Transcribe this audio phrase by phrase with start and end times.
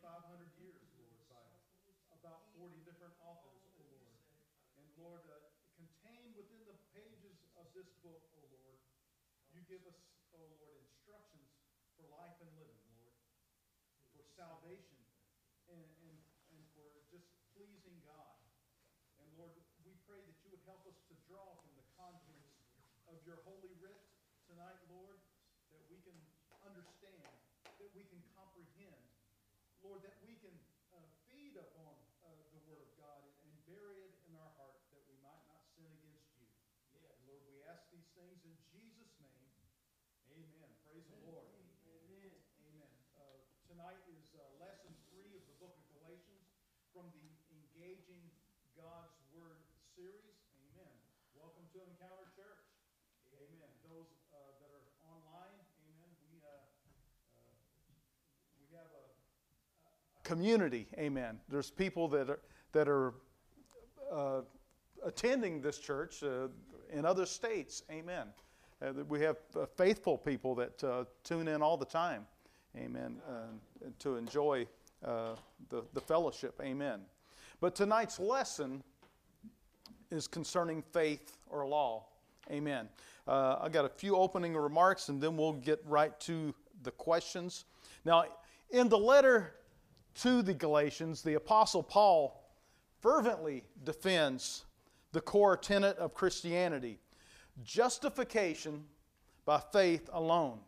[0.00, 1.44] 4,500 years, Lord, by
[2.16, 4.16] about 40 different authors, O oh Lord.
[4.80, 5.44] And Lord, uh,
[5.76, 8.80] contained within the pages of this book, O oh Lord,
[9.52, 10.00] you give us,
[10.32, 11.52] O oh Lord, instructions
[12.00, 13.12] for life and living, Lord,
[14.16, 15.04] for salvation
[15.68, 16.16] and, and,
[16.56, 18.40] and for just pleasing God.
[19.20, 19.52] And Lord,
[19.84, 22.56] we pray that you would help us to draw from the contents
[23.04, 24.00] of your holy writ
[24.48, 25.20] tonight, Lord,
[25.76, 26.16] that we can
[26.64, 27.28] understand,
[27.76, 28.24] that we can
[29.80, 30.52] Lord, that we can
[30.92, 34.76] uh, feed upon uh, the Word of God and, and bury it in our heart
[34.92, 36.46] that we might not sin against you.
[36.94, 39.48] And Lord, we ask these things in Jesus' name.
[40.30, 40.68] Amen.
[40.84, 41.48] Praise the Lord.
[41.88, 42.32] Amen.
[42.70, 42.92] Amen.
[43.16, 46.44] Uh, tonight is uh, lesson three of the book of Galatians
[46.92, 48.28] from the Engaging
[48.76, 49.64] God's Word
[49.96, 50.36] series.
[50.60, 50.94] Amen.
[51.32, 52.68] Welcome to Encounter Church.
[53.32, 53.72] Amen.
[53.86, 55.56] Those uh, that are online,
[55.88, 56.12] amen.
[56.28, 57.56] We uh, uh,
[58.60, 60.86] we have a, a community.
[60.96, 61.40] Amen.
[61.48, 62.38] There's people that are
[62.70, 63.14] that are
[64.12, 64.42] uh,
[65.04, 66.46] attending this church uh,
[66.92, 67.82] in other states.
[67.90, 68.28] Amen.
[68.80, 72.26] Uh, we have uh, faithful people that uh, tune in all the time.
[72.76, 73.16] Amen.
[73.28, 74.64] Uh, to enjoy
[75.02, 76.60] the, the fellowship.
[76.62, 77.00] Amen.
[77.60, 78.84] But tonight's lesson
[80.12, 82.04] is concerning faith or law.
[82.52, 82.88] Amen.
[83.26, 86.54] Uh, I got a few opening remarks and then we'll get right to
[86.84, 87.64] the questions.
[88.04, 88.24] Now,
[88.70, 89.54] in the letter
[90.16, 92.42] to the Galatians, the Apostle Paul
[93.00, 94.64] fervently defends
[95.12, 96.98] the core tenet of Christianity
[97.64, 98.84] justification
[99.44, 100.58] by faith alone.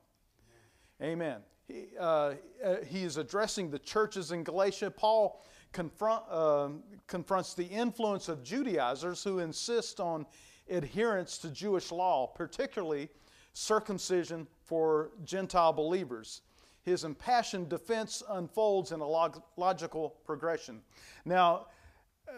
[1.01, 1.41] Amen.
[1.67, 4.91] He, uh, uh, he is addressing the churches in Galatia.
[4.91, 5.43] Paul
[5.73, 6.69] confront, uh,
[7.07, 10.27] confronts the influence of Judaizers who insist on
[10.69, 13.09] adherence to Jewish law, particularly
[13.53, 16.43] circumcision for Gentile believers.
[16.83, 20.81] His impassioned defense unfolds in a log- logical progression.
[21.25, 21.67] Now,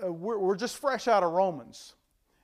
[0.04, 1.94] uh, we're, we're, just fresh out of Romans,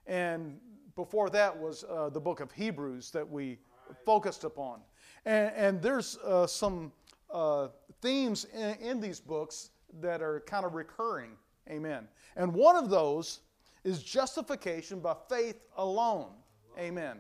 [0.06, 0.58] and
[0.96, 3.58] before that was uh, the book of Hebrews that we
[4.04, 4.80] focused upon.
[5.24, 6.92] And, and there's uh, some
[7.30, 7.68] uh,
[8.00, 11.32] themes in, in these books that are kind of recurring.
[11.68, 12.08] Amen.
[12.36, 13.40] And one of those
[13.84, 16.30] is justification by faith alone.
[16.78, 17.18] Amen.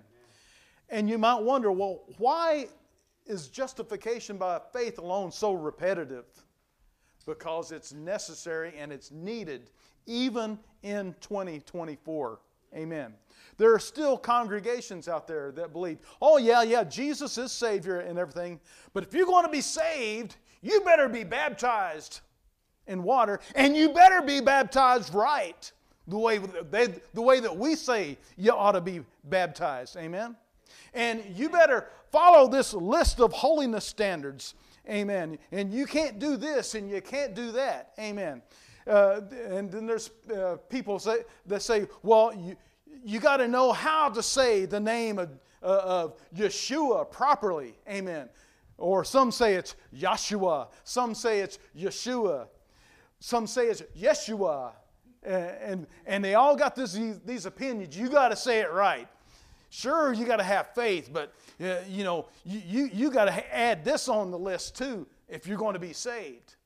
[0.88, 2.66] And you might wonder, well, why
[3.30, 6.24] is justification by faith alone so repetitive?
[7.26, 9.70] Because it's necessary and it's needed
[10.06, 12.40] even in 2024.
[12.74, 13.14] Amen.
[13.56, 18.18] There are still congregations out there that believe, oh, yeah, yeah, Jesus is Savior and
[18.18, 18.60] everything,
[18.92, 22.20] but if you're going to be saved, you better be baptized
[22.86, 25.72] in water and you better be baptized right
[26.06, 26.38] the way,
[26.70, 29.96] they, the way that we say you ought to be baptized.
[29.96, 30.36] Amen?
[30.94, 34.54] And you better follow this list of holiness standards.
[34.88, 35.38] Amen.
[35.52, 37.92] And you can't do this and you can't do that.
[37.98, 38.42] Amen.
[38.86, 42.56] Uh, and then there's uh, people say, that say, well, you,
[43.04, 45.30] you got to know how to say the name of,
[45.62, 47.74] uh, of Yeshua properly.
[47.88, 48.28] Amen.
[48.78, 50.68] Or some say it's Yeshua.
[50.84, 52.48] Some say it's Yeshua.
[53.20, 54.72] Some say it's Yeshua
[55.22, 57.96] and, and they all got this, these opinions.
[57.96, 59.08] You got to say it right.
[59.70, 63.56] Sure, you got to have faith, but uh, you know, you, you, you got to
[63.56, 66.56] add this on the list too if you're going to be saved.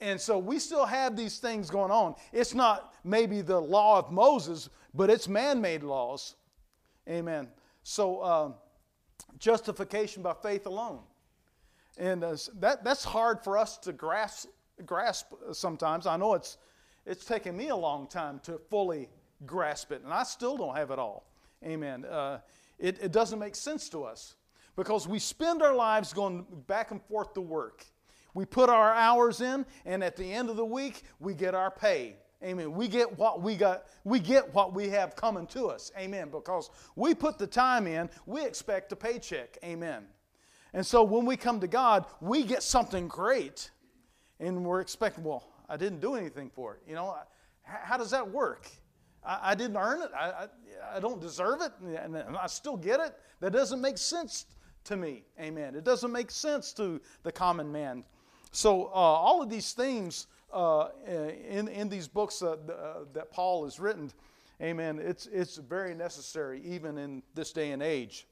[0.00, 2.14] And so we still have these things going on.
[2.32, 6.36] It's not maybe the law of Moses, but it's man made laws.
[7.08, 7.48] Amen.
[7.82, 8.54] So, um,
[9.38, 11.00] justification by faith alone.
[11.98, 14.48] And uh, that, that's hard for us to grasp,
[14.84, 16.06] grasp sometimes.
[16.06, 16.58] I know it's
[17.06, 19.08] it's taken me a long time to fully
[19.46, 21.24] grasp it, and I still don't have it all.
[21.64, 22.04] Amen.
[22.04, 22.38] Uh,
[22.78, 24.34] it, it doesn't make sense to us
[24.76, 27.84] because we spend our lives going back and forth to work.
[28.34, 31.70] We put our hours in, and at the end of the week, we get our
[31.70, 32.16] pay.
[32.44, 32.72] Amen.
[32.72, 35.90] We get what we got, we get what we have coming to us.
[35.98, 36.28] Amen.
[36.30, 39.56] Because we put the time in, we expect a paycheck.
[39.64, 40.04] Amen.
[40.74, 43.70] And so when we come to God, we get something great.
[44.38, 46.82] And we're expecting, well, I didn't do anything for it.
[46.86, 47.16] You know,
[47.62, 48.68] how does that work?
[49.26, 50.10] I, I didn't earn it.
[50.16, 50.46] I, I,
[50.96, 53.14] I, don't deserve it, and I still get it.
[53.40, 54.46] That doesn't make sense
[54.84, 55.24] to me.
[55.40, 55.74] Amen.
[55.74, 58.04] It doesn't make sense to the common man.
[58.52, 62.56] so uh, all of these themes uh, in, in these books uh,
[63.12, 64.10] that Paul has written,
[64.62, 68.26] amen, it's, it's very necessary even in this day and age.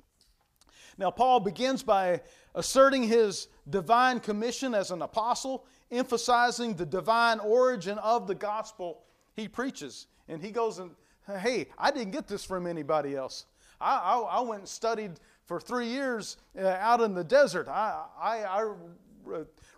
[0.96, 2.20] Now, Paul begins by
[2.54, 9.02] asserting his divine commission as an apostle, emphasizing the divine origin of the gospel
[9.34, 10.06] he preaches.
[10.28, 10.90] And he goes and,
[11.26, 13.46] hey, I didn't get this from anybody else.
[13.80, 15.12] I, I, I went and studied
[15.44, 17.68] for three years uh, out in the desert.
[17.68, 18.72] I, I, I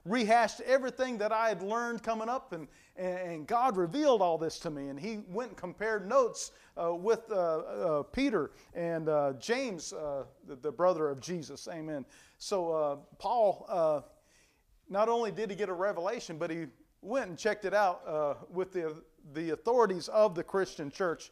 [0.05, 4.71] rehashed everything that I had learned coming up, and, and God revealed all this to
[4.71, 4.89] me.
[4.89, 10.25] And he went and compared notes uh, with uh, uh, Peter and uh, James, uh,
[10.47, 11.69] the, the, brother of Jesus.
[11.71, 12.05] Amen.
[12.39, 14.05] So, uh, Paul,
[14.89, 16.67] not only did he get a revelation, but he
[17.03, 19.03] went and checked it out with the,
[19.34, 21.31] the authorities of the Christian church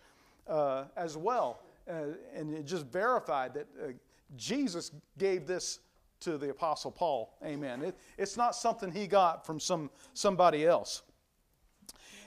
[0.49, 1.61] uh, as well.
[1.89, 3.93] Uh, and it just verified that uh,
[4.37, 5.81] Jesus gave this
[6.21, 7.37] to the Apostle Paul.
[7.45, 7.83] Amen.
[7.83, 11.03] It, it's not something he got from some, somebody else.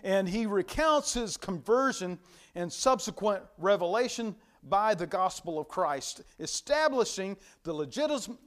[0.04, 2.20] And he recounts his conversion
[2.54, 7.74] and subsequent revelation by the gospel of Christ, establishing the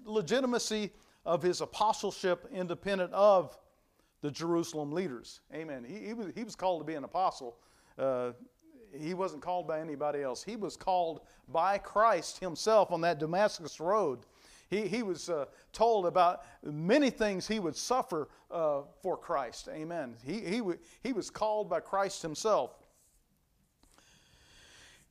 [0.04, 0.90] legitimacy
[1.24, 3.58] of his apostleship independent of
[4.22, 5.40] the Jerusalem leaders.
[5.54, 5.84] Amen.
[5.84, 7.56] He, he, was, he was called to be an apostle.
[7.98, 8.32] Uh,
[8.98, 10.42] he wasn't called by anybody else.
[10.42, 14.20] He was called by Christ himself on that Damascus road.
[14.68, 19.68] He, he was uh, told about many things he would suffer uh, for Christ.
[19.72, 20.14] Amen.
[20.24, 20.62] He, he,
[21.02, 22.76] he was called by Christ himself.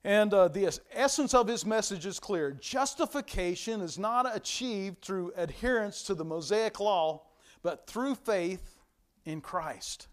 [0.05, 6.03] And uh, the essence of his message is clear justification is not achieved through adherence
[6.03, 7.23] to the Mosaic law,
[7.61, 8.78] but through faith
[9.29, 10.07] in Christ.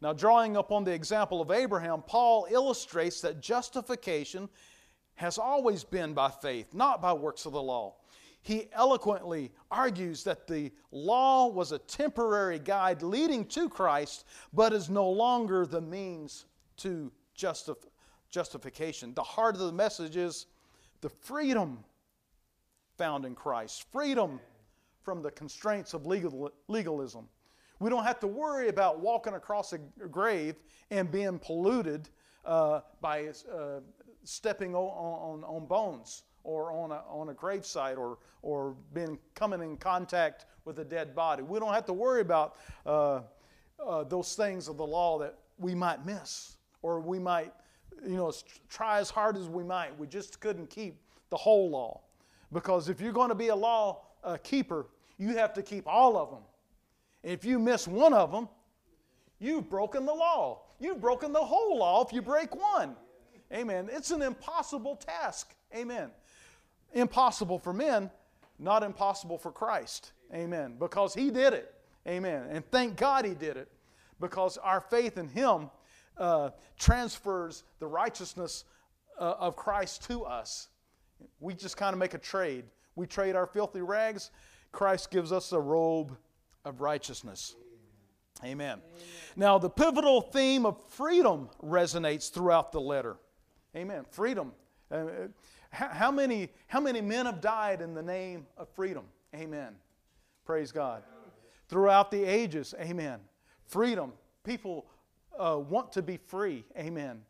[0.00, 4.48] Now, drawing upon the example of Abraham, Paul illustrates that justification
[5.14, 7.94] has always been by faith, not by works of the law
[8.42, 14.90] he eloquently argues that the law was a temporary guide leading to Christ, but is
[14.90, 16.46] no longer the means
[16.78, 17.86] to justif-
[18.30, 19.14] justification.
[19.14, 20.46] The heart of the message is
[21.02, 21.84] the freedom
[22.98, 24.40] found in Christ, freedom
[25.04, 27.28] from the constraints of legal, legalism.
[27.82, 30.54] We don't have to worry about walking across a grave
[30.92, 32.08] and being polluted
[32.44, 33.80] uh, by uh,
[34.22, 39.62] stepping on, on, on bones or on a, on a gravesite or, or being coming
[39.62, 41.42] in contact with a dead body.
[41.42, 42.54] We don't have to worry about
[42.86, 43.22] uh,
[43.84, 47.52] uh, those things of the law that we might miss or we might,
[48.06, 48.32] you know,
[48.68, 49.98] try as hard as we might.
[49.98, 51.00] We just couldn't keep
[51.30, 52.02] the whole law.
[52.52, 54.86] Because if you're going to be a law uh, keeper,
[55.18, 56.42] you have to keep all of them.
[57.22, 58.48] If you miss one of them,
[59.38, 60.62] you've broken the law.
[60.80, 62.96] You've broken the whole law if you break one.
[63.52, 63.88] Amen.
[63.92, 65.54] It's an impossible task.
[65.74, 66.10] Amen
[66.94, 68.10] impossible for men,
[68.58, 70.12] not impossible for Christ.
[70.32, 70.76] Amen.
[70.78, 71.74] Because He did it.
[72.06, 72.46] Amen.
[72.50, 73.68] And thank God He did it
[74.20, 75.70] because our faith in Him
[76.18, 78.64] uh, transfers the righteousness
[79.18, 80.68] uh, of Christ to us.
[81.40, 82.64] We just kind of make a trade.
[82.96, 84.30] We trade our filthy rags.
[84.72, 86.16] Christ gives us a robe
[86.64, 87.54] of righteousness.
[88.42, 88.52] Amen.
[88.52, 88.80] Amen.
[89.36, 93.16] Now, the pivotal theme of freedom resonates throughout the letter.
[93.76, 94.04] Amen.
[94.10, 94.52] Freedom.
[94.90, 95.04] Uh,
[95.70, 99.04] how many, how many men have died in the name of freedom?
[99.34, 99.74] Amen.
[100.44, 101.02] Praise God.
[101.68, 103.20] Throughout the ages, amen.
[103.64, 104.12] Freedom.
[104.44, 104.86] People
[105.38, 107.22] uh, want to be free, amen.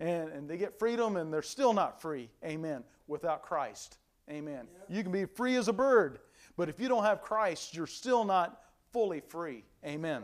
[0.00, 3.98] And, and they get freedom and they're still not free, amen, without Christ,
[4.28, 4.66] amen.
[4.88, 6.18] You can be free as a bird,
[6.56, 8.63] but if you don't have Christ, you're still not
[8.94, 10.22] fully free, amen.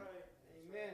[0.70, 0.90] Amen.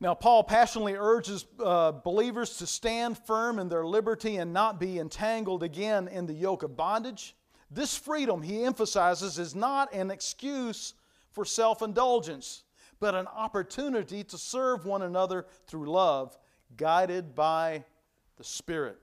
[0.00, 4.98] Now, Paul passionately urges uh, believers to stand firm in their liberty and not be
[4.98, 7.36] entangled again in the yoke of bondage.
[7.70, 10.94] This freedom, he emphasizes, is not an excuse
[11.30, 12.64] for self indulgence,
[12.98, 16.36] but an opportunity to serve one another through love,
[16.76, 17.84] guided by
[18.38, 18.98] the Spirit.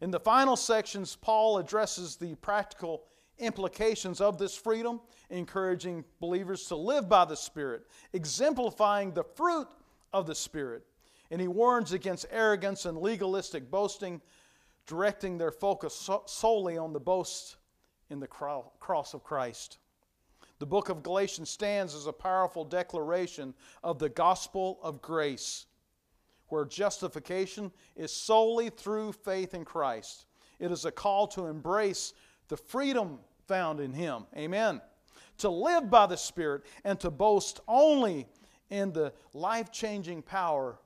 [0.00, 3.02] In the final sections, Paul addresses the practical
[3.42, 5.00] implications of this freedom,
[5.32, 9.66] encouraging believers to live by the Spirit, exemplifying the fruit
[10.12, 10.84] of the Spirit.
[11.30, 14.20] And he warns against arrogance and legalistic boasting,
[14.86, 17.56] directing their focus solely on the boast
[18.10, 19.78] in the cross of Christ.
[20.58, 25.66] The book of Galatians stands as a powerful declaration of the gospel of grace,
[26.48, 30.26] where justification is solely through faith in Christ.
[30.60, 32.12] It is a call to embrace
[32.48, 34.26] the freedom found in Him.
[34.36, 34.82] Amen.
[35.42, 38.26] To live by the Spirit and to boast only
[38.70, 40.78] in the life changing power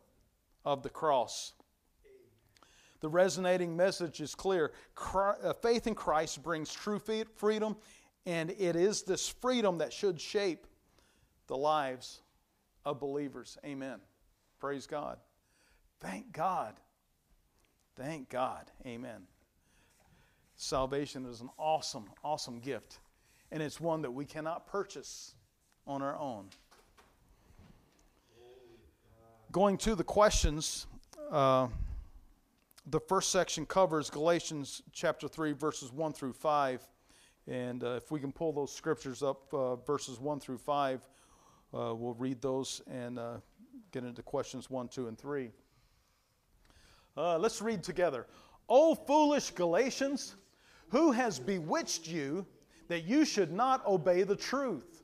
[0.65, 1.53] of the cross.
[3.01, 4.73] The resonating message is clear.
[5.15, 7.77] Uh, faith in Christ brings true freedom,
[8.25, 10.67] and it is this freedom that should shape
[11.49, 12.23] the lives
[12.87, 13.59] of believers.
[13.65, 14.01] Amen.
[14.59, 15.19] Praise God.
[16.01, 16.75] Thank God.
[17.95, 18.71] Thank God.
[18.87, 19.23] Amen.
[20.57, 23.01] Salvation is an awesome, awesome gift,
[23.53, 25.35] and it's one that we cannot purchase
[25.87, 26.47] on our own.
[29.53, 30.87] Going to the questions,
[31.31, 31.69] uh,
[32.87, 36.87] the first section covers Galatians chapter 3, verses 1 through 5.
[37.49, 41.01] And uh, if we can pull those scriptures up, uh, verses 1 through 5,
[41.73, 43.37] uh, we'll read those and uh,
[43.93, 45.51] get into questions 1, 2, and 3.
[47.17, 48.27] Uh, let's read together.
[48.69, 50.35] O foolish Galatians,
[50.89, 52.45] who has bewitched you
[52.89, 55.03] that you should not obey the truth,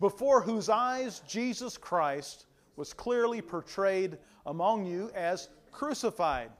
[0.00, 6.50] before whose eyes Jesus Christ was clearly portrayed among you as crucified?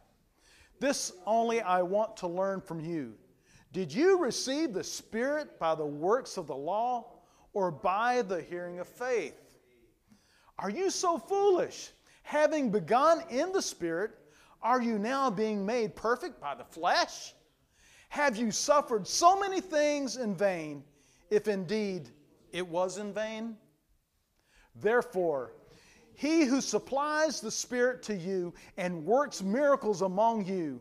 [0.80, 3.14] This only I want to learn from you.
[3.72, 7.14] Did you receive the Spirit by the works of the law
[7.52, 9.56] or by the hearing of faith?
[10.58, 11.90] Are you so foolish?
[12.22, 14.12] Having begun in the Spirit,
[14.62, 17.34] are you now being made perfect by the flesh?
[18.14, 20.84] Have you suffered so many things in vain,
[21.30, 22.10] if indeed
[22.52, 23.56] it was in vain?
[24.76, 25.50] Therefore,
[26.14, 30.80] he who supplies the Spirit to you and works miracles among you,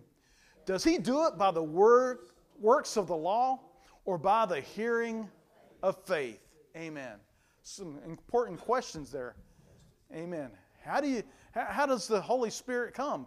[0.67, 2.19] does he do it by the word,
[2.59, 3.59] works of the law
[4.05, 5.27] or by the hearing
[5.81, 6.39] of faith?
[6.77, 7.15] Amen.
[7.63, 9.33] Some important questions there.
[10.13, 10.51] Amen.
[10.85, 11.23] How do you?
[11.51, 13.25] How does the Holy Spirit come?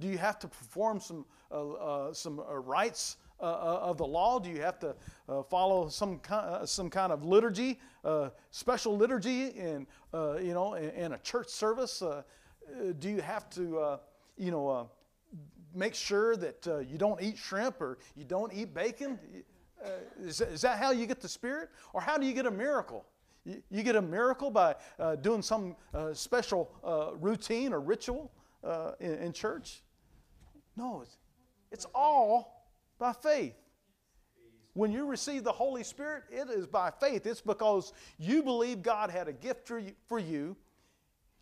[0.00, 4.06] Do you have to perform some uh, uh, some uh, rites uh, uh, of the
[4.06, 4.38] law?
[4.38, 4.94] Do you have to
[5.28, 7.78] uh, follow some kind, some kind of liturgy,
[8.50, 12.02] special liturgy in you know in, in, a church service?
[12.98, 13.98] do you have to
[14.38, 14.88] you know
[15.74, 19.18] make sure that you don't eat shrimp or you don't eat bacon?
[20.18, 23.04] Is, is that how you get the Spirit, or how do you get a miracle?
[23.44, 28.32] You get a miracle by uh, doing some uh, special uh, routine or ritual
[28.98, 29.82] in, in, church?
[30.74, 31.04] No,
[31.70, 32.55] it's all
[32.98, 33.54] by faith.
[34.74, 37.26] When you receive the Holy Spirit, it is by faith.
[37.26, 39.94] It's because you believe God had a gift for you.
[40.18, 40.56] You.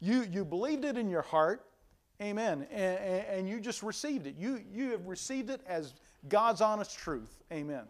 [0.00, 1.64] You, you believed it in your heart.
[2.22, 2.66] Amen.
[2.70, 4.36] And, and you just received it.
[4.38, 5.94] You, you have received it as
[6.28, 7.42] God's honest truth.
[7.52, 7.84] Amen.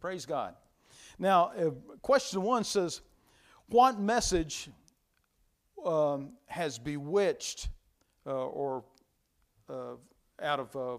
[0.00, 0.54] Praise God.
[1.18, 1.70] Now, uh,
[2.02, 3.00] question one says,
[3.68, 4.70] What message
[5.84, 7.68] um, has bewitched,
[8.26, 8.84] uh, or
[9.68, 9.94] uh,
[10.42, 10.98] out of uh,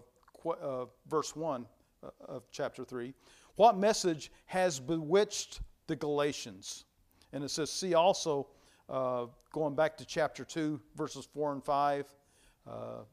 [0.50, 1.66] uh, verse 1
[2.02, 3.14] uh, of chapter 3,
[3.56, 6.84] what message has bewitched the Galatians?
[7.32, 8.46] And it says, See also,
[8.88, 12.06] going back to chapter 2, verses 4 and 5,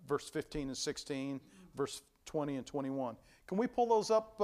[0.08, 1.42] verse 15 and 16,
[1.76, 3.16] verse 20 and 21.
[3.48, 4.40] Can we pull those up?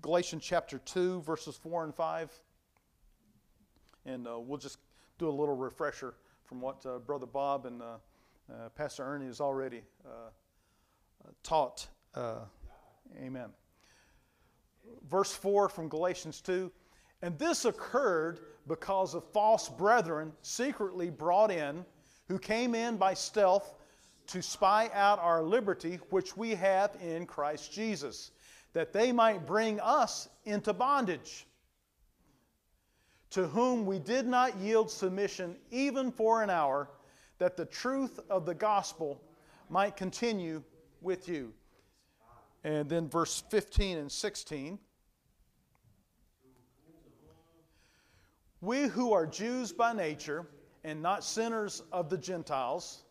[0.00, 2.32] Galatians chapter 2, verses 4 and 5.
[4.06, 4.78] And uh, we'll just
[5.18, 7.84] do a little refresher from what uh, Brother Bob and uh,
[8.52, 10.30] uh Pastor Ernie has already uh, uh,
[11.42, 11.86] taught.
[12.14, 12.40] Uh,
[13.22, 13.50] amen.
[15.08, 16.70] Verse 4 from Galatians 2
[17.22, 21.84] And this occurred because of false brethren secretly brought in,
[22.28, 23.74] who came in by stealth
[24.28, 28.30] to spy out our liberty, which we have in Christ Jesus
[28.72, 31.46] that they might bring us into bondage,
[33.30, 36.90] to whom we did not yield submission even for an hour,
[37.38, 39.22] that the truth of the gospel
[39.68, 40.62] might continue
[41.02, 41.52] with you.
[42.64, 44.78] And then verse 15 and 16.
[48.60, 50.46] We who are Jews by nature
[50.84, 53.02] and not sinners of the Gentiles,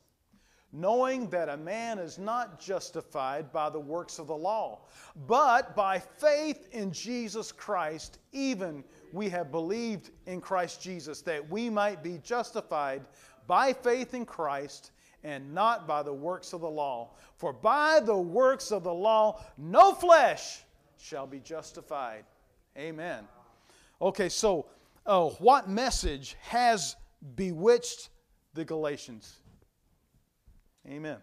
[0.71, 4.85] knowing that a man is not justified by the works of the law,
[5.27, 11.69] but by faith in Jesus Christ, even we have believed in Christ Jesus, that we
[11.69, 13.03] might be justified
[13.45, 14.91] by faith in Christ
[15.23, 17.11] and not by the works of the law.
[17.37, 20.63] For by the works of the law, no flesh
[20.97, 22.25] shall be justified.
[22.77, 23.25] Amen.
[24.01, 24.67] Okay, so
[25.05, 26.95] uh, what message has
[27.35, 28.09] bewitched
[28.53, 29.39] the Galatians?
[30.87, 31.17] Amen.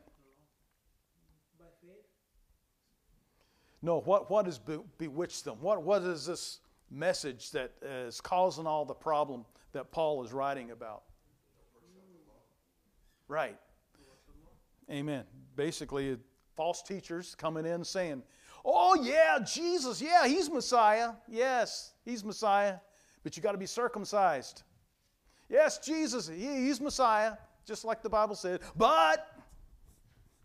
[3.81, 5.57] No, what, what has be, bewitched them?
[5.61, 10.73] What, what is this message that is causing all the problem that Paul is writing
[10.73, 11.03] about?
[13.29, 13.57] Right.
[14.91, 15.25] Amen.
[15.57, 16.17] Basically,
[16.57, 18.23] false teachers coming in saying,
[18.65, 21.13] Oh, yeah, Jesus, yeah, he's Messiah.
[21.29, 22.77] Yes, he's Messiah,
[23.23, 24.63] but you got to be circumcised.
[25.49, 29.27] Yes, Jesus, he, he's Messiah, just like the Bible said, but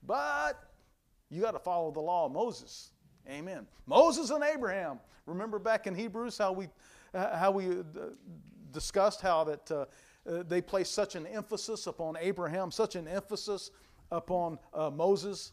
[0.06, 0.70] but
[1.30, 2.92] you got to follow the law of Moses.
[3.30, 3.66] Amen.
[3.86, 5.00] Moses and Abraham.
[5.26, 6.68] Remember back in Hebrews how we,
[7.14, 7.84] uh, how we uh,
[8.72, 9.86] discussed how that uh,
[10.26, 13.72] they placed such an emphasis upon Abraham, such an emphasis
[14.14, 15.52] upon uh, Moses,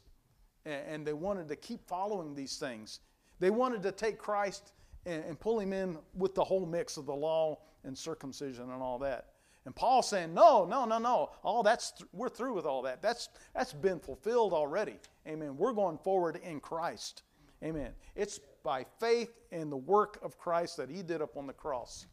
[0.64, 3.00] and, and, they wanted to keep following these things.
[3.38, 4.72] They wanted to take Christ
[5.06, 8.82] and, and pull him in with the whole mix of the law and circumcision and
[8.82, 9.30] all that.
[9.66, 11.30] And Paul's saying, no, no, no, no.
[11.42, 13.02] All that's th- we're through with all that.
[13.02, 14.96] That's that's been fulfilled already.
[15.26, 15.56] Amen.
[15.56, 17.22] We're going forward in Christ.
[17.62, 17.90] Amen.
[18.14, 22.06] It's by faith in the work of Christ that He did up on the cross.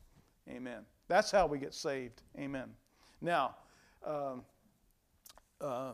[0.49, 0.85] Amen.
[1.07, 2.21] That's how we get saved.
[2.37, 2.69] Amen.
[3.21, 3.55] Now,
[4.05, 4.43] um,
[5.61, 5.93] uh,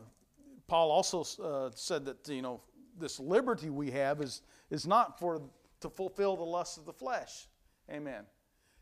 [0.66, 2.60] Paul also uh, said that you know
[2.98, 5.42] this liberty we have is is not for
[5.80, 7.46] to fulfill the lusts of the flesh.
[7.90, 8.24] Amen.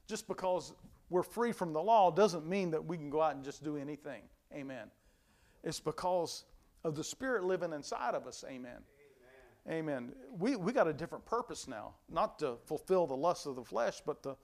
[0.07, 0.73] Just because
[1.11, 3.77] we're free from the law doesn't mean that we can go out and just do
[3.77, 4.23] anything.
[4.55, 4.91] Amen.
[5.65, 6.45] It's because
[6.85, 8.45] of the Spirit living inside of us.
[8.49, 8.79] Amen.
[9.67, 9.79] Amen.
[9.79, 10.13] Amen.
[10.39, 14.01] We, we got a different purpose now, not to fulfill the lust of the flesh,
[14.05, 14.37] but to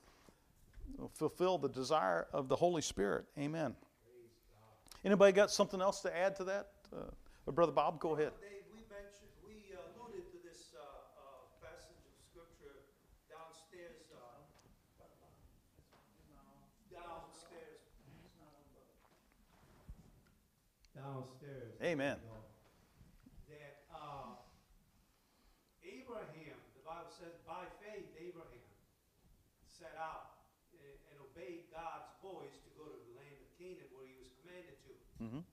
[1.13, 3.25] fulfill the desire of the Holy Spirit.
[3.37, 3.75] Amen.
[5.05, 6.67] Anybody got something else to add to that?
[6.93, 7.03] Uh,
[7.51, 8.29] Brother Bob, go ahead.
[8.37, 10.85] Dave, we mentioned, we alluded to this uh,
[11.17, 12.85] uh, passage of scripture
[13.25, 14.05] downstairs.
[14.13, 14.45] Uh,
[16.93, 17.81] downstairs.
[20.93, 21.73] Downstairs.
[21.81, 22.21] Amen.
[23.49, 24.37] That uh,
[25.81, 28.61] Abraham, the Bible says, by faith, Abraham
[29.65, 30.37] set out
[30.77, 34.29] and, and obeyed God's voice to go to the land of Canaan where he was
[34.37, 34.93] commanded to.
[35.25, 35.48] Mm-hmm.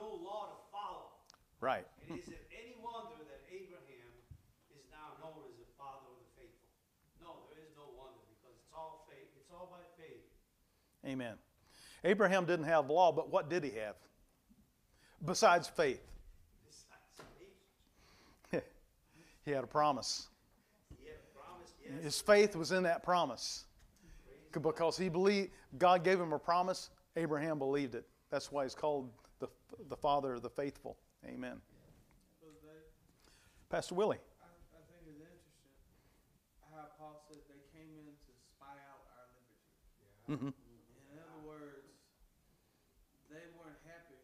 [0.00, 1.12] Had no law to follow.
[1.60, 1.84] Right.
[2.08, 4.08] And is it any wonder that Abraham
[4.72, 6.72] is now known as the father of the faithful?
[7.20, 9.28] No, there is no wonder because it's all faith.
[9.36, 10.24] It's all by faith.
[11.04, 11.36] Amen.
[12.04, 13.96] Abraham didn't have law, but what did he have?
[15.24, 16.00] Besides faith.
[19.44, 20.28] he had a promise.
[22.02, 23.64] His faith was in that promise.
[24.52, 28.06] Because he believed, God gave him a promise, Abraham believed it.
[28.30, 29.10] That's why he's called
[29.70, 30.96] the, the father of the faithful.
[31.26, 31.60] Amen.
[33.70, 34.18] Pastor Willie.
[34.42, 35.70] I, I think it's interesting
[36.74, 39.62] how Paul said they came in to spy out our liberty.
[40.02, 40.34] Yeah.
[40.34, 40.52] Mm-hmm.
[41.14, 41.86] In other words,
[43.30, 44.18] they weren't happy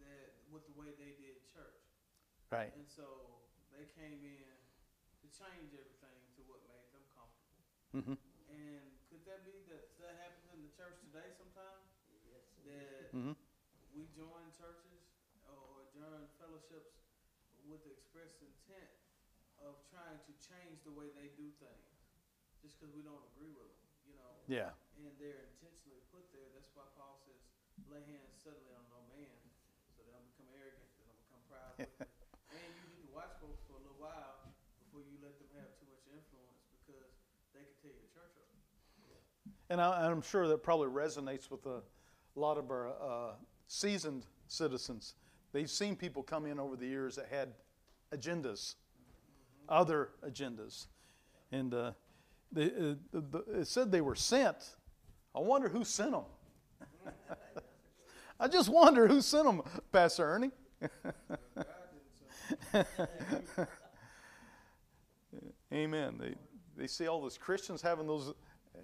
[0.00, 1.84] that with the way they did church.
[2.48, 2.72] Right.
[2.72, 3.04] And so
[3.76, 4.48] they came in
[5.20, 7.60] to change everything to what made them comfortable.
[7.92, 8.16] Mm-hmm.
[8.56, 11.84] And could that be that that happens in the church today sometimes?
[12.24, 12.40] Yes.
[12.64, 13.36] That mm-hmm.
[14.20, 15.00] Join churches
[15.48, 17.00] or join fellowships
[17.64, 18.92] with the express intent
[19.64, 21.88] of trying to change the way they do things
[22.60, 24.32] just because we don't agree with them, you know?
[24.44, 24.76] Yeah.
[25.00, 26.44] And they're intentionally put there.
[26.52, 27.40] That's why Paul says,
[27.88, 29.40] lay hands suddenly on no man
[29.96, 31.74] so they don't become arrogant, they don't become proud.
[32.50, 34.42] And you need to watch folks for a little while
[34.82, 37.14] before you let them have too much influence because
[37.54, 38.50] they can tear your church up.
[39.70, 41.78] And I, am sure that probably resonates with a
[42.34, 43.38] lot of our uh,
[43.70, 45.14] seasoned citizens.
[45.52, 47.50] They've seen people come in over the years that had
[48.12, 48.74] agendas,
[49.68, 50.86] other agendas.
[51.52, 51.92] And uh,
[52.50, 54.56] they, uh, the, it said they were sent.
[55.34, 56.24] I wonder who sent them.
[58.40, 60.50] I just wonder who sent them, Pastor Ernie.
[65.72, 66.18] Amen.
[66.18, 66.34] They,
[66.76, 68.34] they see all those Christians having those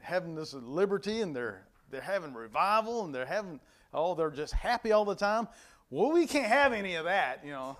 [0.00, 3.58] having this liberty and they're they're having revival and they're having
[3.96, 5.48] oh they're just happy all the time.
[5.90, 7.76] Well, we can't have any of that, you know.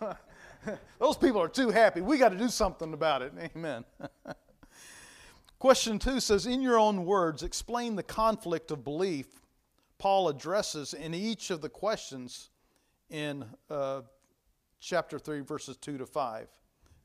[0.98, 2.00] those people are too happy.
[2.00, 3.33] We got to do something about it.
[3.55, 3.85] Amen.
[5.59, 9.26] Question two says, In your own words, explain the conflict of belief
[9.98, 12.50] Paul addresses in each of the questions
[13.11, 14.02] in uh,
[14.81, 16.48] chapter 3, verses 2 to 5.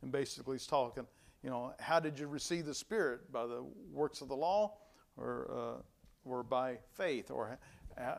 [0.01, 1.05] And basically, he's talking,
[1.43, 3.31] you know, how did you receive the Spirit?
[3.31, 4.73] By the works of the law
[5.15, 7.31] or, uh, or by faith?
[7.31, 7.57] Or
[7.97, 8.15] uh,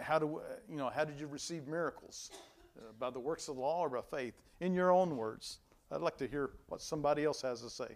[0.00, 2.30] how, do, you know, how did you receive miracles?
[2.78, 4.34] Uh, by the works of the law or by faith?
[4.60, 5.58] In your own words.
[5.90, 7.84] I'd like to hear what somebody else has to say.
[7.84, 7.88] Uh,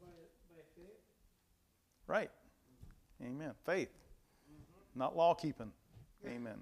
[0.00, 0.06] by,
[0.50, 1.00] by faith.
[2.06, 2.30] Right.
[3.22, 3.52] Amen.
[3.64, 3.90] Faith,
[4.50, 4.98] mm-hmm.
[4.98, 5.70] not law keeping.
[6.26, 6.58] Amen.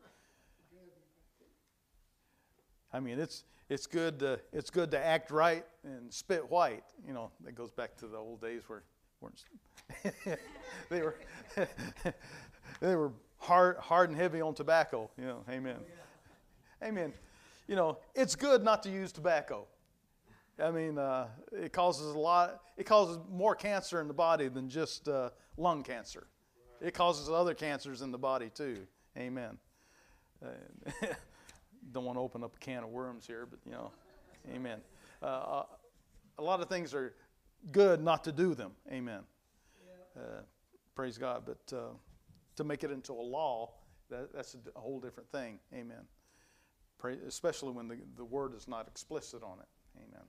[2.92, 6.84] I mean, it's it's good to it's good to act right and spit white.
[7.06, 8.82] You know, that goes back to the old days where
[10.90, 11.16] they were
[12.80, 13.12] they were
[13.44, 15.10] hard hard and heavy on tobacco.
[15.18, 15.76] You know, amen,
[16.82, 17.12] amen.
[17.68, 19.66] You know, it's good not to use tobacco.
[20.62, 22.60] I mean, uh, it causes a lot.
[22.76, 26.26] It causes more cancer in the body than just uh, lung cancer.
[26.80, 28.86] It causes other cancers in the body too.
[29.16, 29.58] Amen.
[30.44, 30.48] Uh,
[31.92, 33.90] don't want to open up a can of worms here, but you know,
[34.54, 34.78] amen.
[35.22, 35.64] Uh, uh,
[36.38, 37.14] a lot of things are
[37.72, 38.72] good not to do them.
[38.92, 39.20] Amen.
[40.16, 40.42] Uh,
[40.94, 41.44] praise God.
[41.46, 41.94] But
[42.56, 43.70] to make it into a law,
[44.10, 45.58] that, that's a whole different thing.
[45.72, 46.04] Amen.
[46.98, 49.68] Pray, especially when the, the word is not explicit on it.
[49.96, 50.24] Amen.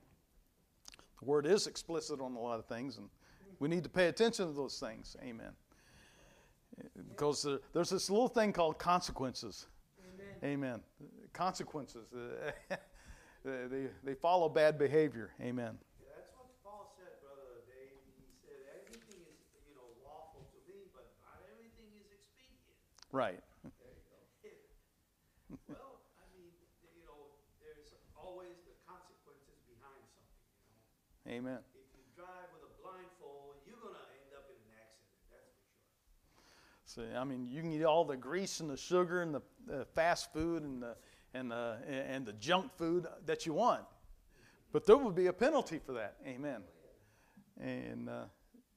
[1.20, 3.08] The word is explicit on a lot of things, and
[3.58, 5.16] we need to pay attention to those things.
[5.22, 5.52] Amen.
[7.08, 9.66] Because there, there's this little thing called consequences.
[10.44, 10.80] Amen.
[11.32, 12.06] Consequences.
[12.70, 12.76] uh,
[13.44, 15.30] they, they follow bad behavior.
[15.40, 15.78] Amen.
[16.04, 17.96] That's what Paul said, Brother Dave.
[18.20, 22.76] He said, everything is, you know, lawful to me, but not everything is expedient.
[23.12, 23.40] Right.
[23.62, 25.56] There you go.
[25.70, 26.50] well, I mean,
[26.82, 31.38] you know, there's always the consequences behind something, you know.
[31.38, 31.60] Amen.
[31.74, 35.54] If you drive with a blindfold, you're going to end up in an accident, that's
[35.54, 35.86] for sure.
[36.84, 39.84] So I mean, you can eat all the grease and the sugar and the uh,
[39.94, 40.96] fast food and the
[41.34, 43.82] and the and the junk food that you want,
[44.72, 46.16] but there will be a penalty for that.
[46.26, 46.62] Amen.
[47.60, 48.24] And uh,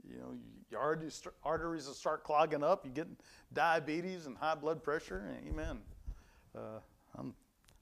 [0.10, 0.34] you know,
[0.70, 2.86] your arteries, will start clogging up.
[2.86, 3.08] You get
[3.54, 5.24] diabetes and high blood pressure.
[5.48, 5.80] Amen.
[6.56, 6.80] Uh,
[7.18, 7.34] I'm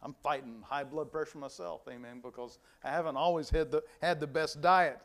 [0.04, 1.82] I'm fighting high blood pressure myself.
[1.90, 2.22] Amen.
[2.22, 5.00] Because I haven't always had the had the best diet.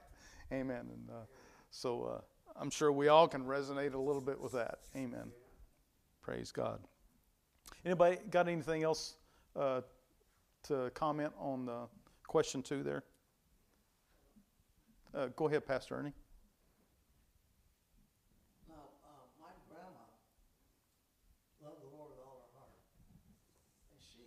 [0.52, 0.88] Amen.
[0.92, 1.24] And uh,
[1.70, 2.20] so uh,
[2.56, 4.80] I'm sure we all can resonate a little bit with that.
[4.96, 5.30] Amen.
[6.20, 6.80] Praise God.
[7.84, 9.16] Anybody got anything else
[9.56, 9.80] uh,
[10.64, 11.86] to comment on the
[12.26, 13.02] question two there?
[15.14, 16.12] Uh, go ahead, Pastor Ernie.
[18.66, 20.08] Now, uh, my grandma
[21.60, 22.72] loved the Lord with all her heart,
[23.92, 24.24] and she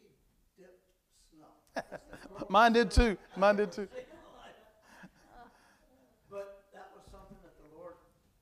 [0.62, 0.86] dipped
[1.34, 1.65] snuff.
[2.50, 3.18] Mine did too.
[3.36, 3.88] Mine did too.
[6.30, 7.96] But that was something that the Lord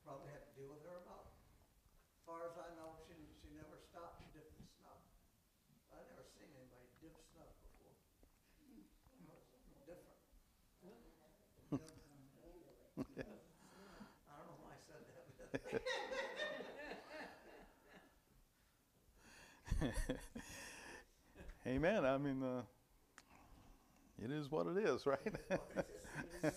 [0.06, 1.26] probably had to deal with her about.
[1.30, 5.02] As far as I know, she, she never stopped dipping snuff.
[5.93, 7.93] I never seen anybody dip snuff before.
[9.13, 10.17] It was different.
[14.30, 15.82] I don't know why I said that.
[21.67, 22.06] Amen.
[22.06, 22.62] I mean, uh,
[24.23, 25.36] it is what it is, right?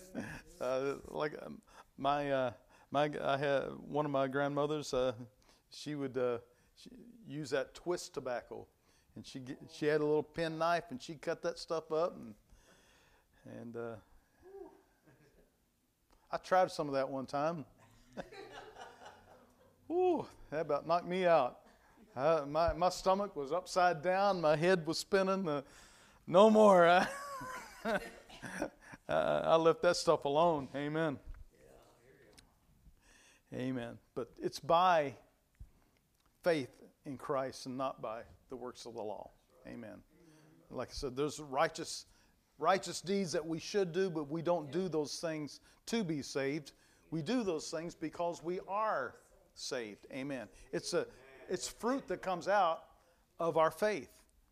[0.61, 1.61] uh, like um,
[1.97, 2.51] my uh,
[2.91, 4.93] my I had one of my grandmothers.
[4.93, 5.13] Uh,
[5.69, 6.37] she would uh,
[6.75, 6.89] she
[7.27, 8.65] use that twist tobacco,
[9.15, 12.15] and she get, she had a little pen knife, and she cut that stuff up,
[12.15, 12.33] and
[13.59, 13.95] and uh,
[16.31, 17.65] I tried some of that one time.
[19.91, 21.59] Ooh, that about knocked me out.
[22.15, 24.41] Uh, my, my stomach was upside down.
[24.41, 25.47] My head was spinning.
[25.47, 25.61] Uh,
[26.25, 27.07] no more.
[29.09, 30.67] uh, I left that stuff alone.
[30.75, 31.17] Amen.
[33.53, 33.97] Amen.
[34.13, 35.15] But it's by
[36.43, 36.69] faith
[37.05, 39.31] in Christ and not by the works of the law.
[39.67, 40.01] Amen.
[40.69, 42.05] Like I said, there's righteous,
[42.59, 46.73] righteous deeds that we should do, but we don't do those things to be saved.
[47.09, 49.15] We do those things because we are
[49.53, 50.05] saved.
[50.11, 50.47] Amen.
[50.73, 51.07] It's a,
[51.49, 52.83] it's fruit that comes out
[53.39, 54.09] of our faith.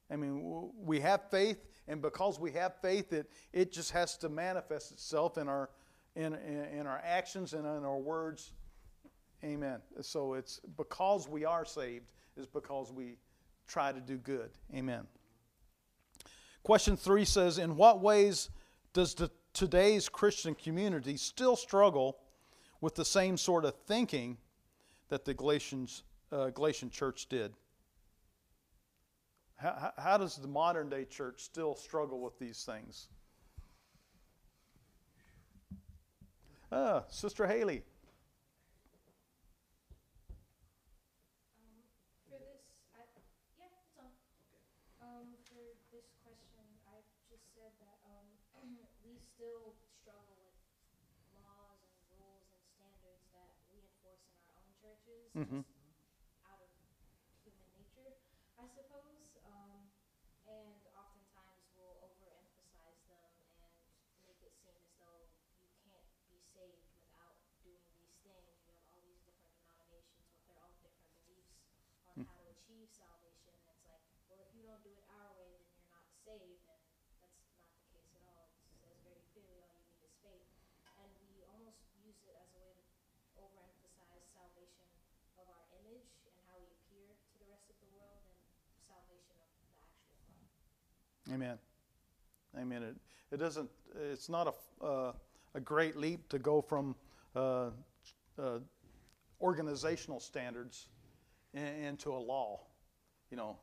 [0.09, 4.29] I mean, we have faith, and because we have faith, it, it just has to
[4.29, 5.69] manifest itself in our,
[6.15, 8.53] in, in, in our actions and in our words.
[9.43, 9.79] Amen.
[10.01, 13.17] So it's because we are saved, is because we
[13.67, 14.49] try to do good.
[14.73, 15.05] Amen.
[16.63, 18.49] Question three says In what ways
[18.93, 22.17] does the, today's Christian community still struggle
[22.81, 24.37] with the same sort of thinking
[25.09, 27.53] that the Galatians, uh, Galatian church did?
[29.57, 33.07] How, how- does the modern day church still struggle with these things?
[36.71, 37.83] Ah, Sister Haley.
[42.27, 43.01] For this, I,
[43.57, 44.11] yeah, it's on.
[44.99, 45.61] Um, for
[45.93, 48.27] this question, I just said that, um,
[49.05, 54.71] we still struggle with laws and rules and standards that we enforce in our own
[54.81, 55.29] churches.
[55.37, 55.63] Mhm.
[55.63, 55.69] just
[56.49, 56.69] Out of
[57.45, 58.17] human nature,
[58.57, 59.85] I suppose, um,
[60.49, 63.73] and oftentimes we'll overemphasize them and
[64.25, 65.29] make it seem as though
[65.61, 68.49] you can't be saved without doing these things.
[68.65, 71.53] You have all these different denominations with their own different beliefs
[72.09, 73.53] on how to achieve salvation.
[73.53, 76.63] And it's like, well, if you don't do it our way, then you're not saved.
[76.65, 76.81] And
[77.21, 78.49] that's not the case at all.
[78.71, 80.47] It says very clearly all you need is faith.
[81.01, 82.79] And we almost use it as a way
[83.35, 84.87] to overemphasize salvation
[85.35, 88.39] of our image and how we appear to the rest of the world than
[88.87, 90.45] salvation of the actual God.
[91.33, 91.57] Amen.
[92.57, 92.83] Amen.
[92.83, 92.95] It,
[93.31, 93.69] it doesn't.
[94.11, 94.47] It's not
[94.81, 95.13] a uh,
[95.55, 96.95] a great leap to go from
[97.35, 97.69] uh,
[98.37, 98.59] uh,
[99.41, 100.89] organizational standards
[101.53, 102.59] in, into a law.
[103.31, 103.57] You know,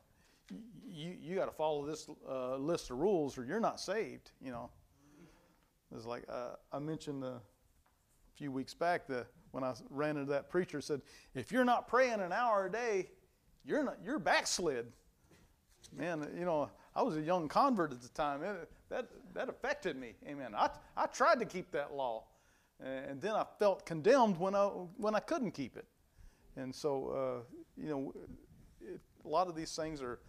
[0.85, 4.31] you you got to follow this uh, list of rules, or you're not saved.
[4.41, 4.69] You know,
[5.95, 7.39] it's like uh, I mentioned a
[8.35, 11.01] few weeks back the, when I ran into that preacher said,
[11.35, 13.11] if you're not praying an hour a day,
[13.63, 14.91] you're not you're backslid.
[15.95, 18.43] Man, you know, I was a young convert at the time.
[18.43, 20.13] It, that that affected me.
[20.27, 20.53] Amen.
[20.55, 22.25] I I tried to keep that law,
[22.79, 24.65] and then I felt condemned when I
[24.97, 25.85] when I couldn't keep it.
[26.55, 28.13] And so, uh, you know,
[28.79, 30.19] it, a lot of these things are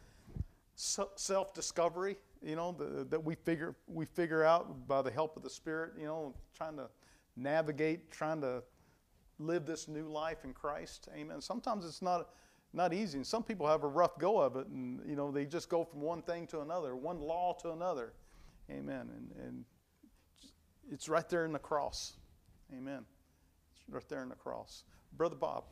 [0.75, 2.17] self-discovery.
[2.43, 5.93] You know, the, that we figure we figure out by the help of the Spirit.
[5.99, 6.89] You know, trying to
[7.37, 8.63] navigate, trying to
[9.39, 11.09] live this new life in Christ.
[11.15, 11.41] Amen.
[11.41, 12.31] Sometimes it's not
[12.75, 15.47] not easy, and some people have a rough go of it, and you know they
[15.47, 18.13] just go from one thing to another, one law to another.
[18.71, 19.09] Amen.
[19.15, 19.65] And and
[20.91, 22.15] it's right there in the cross.
[22.77, 23.05] Amen.
[23.73, 24.85] It's right there in the cross.
[25.17, 25.65] Brother Bob.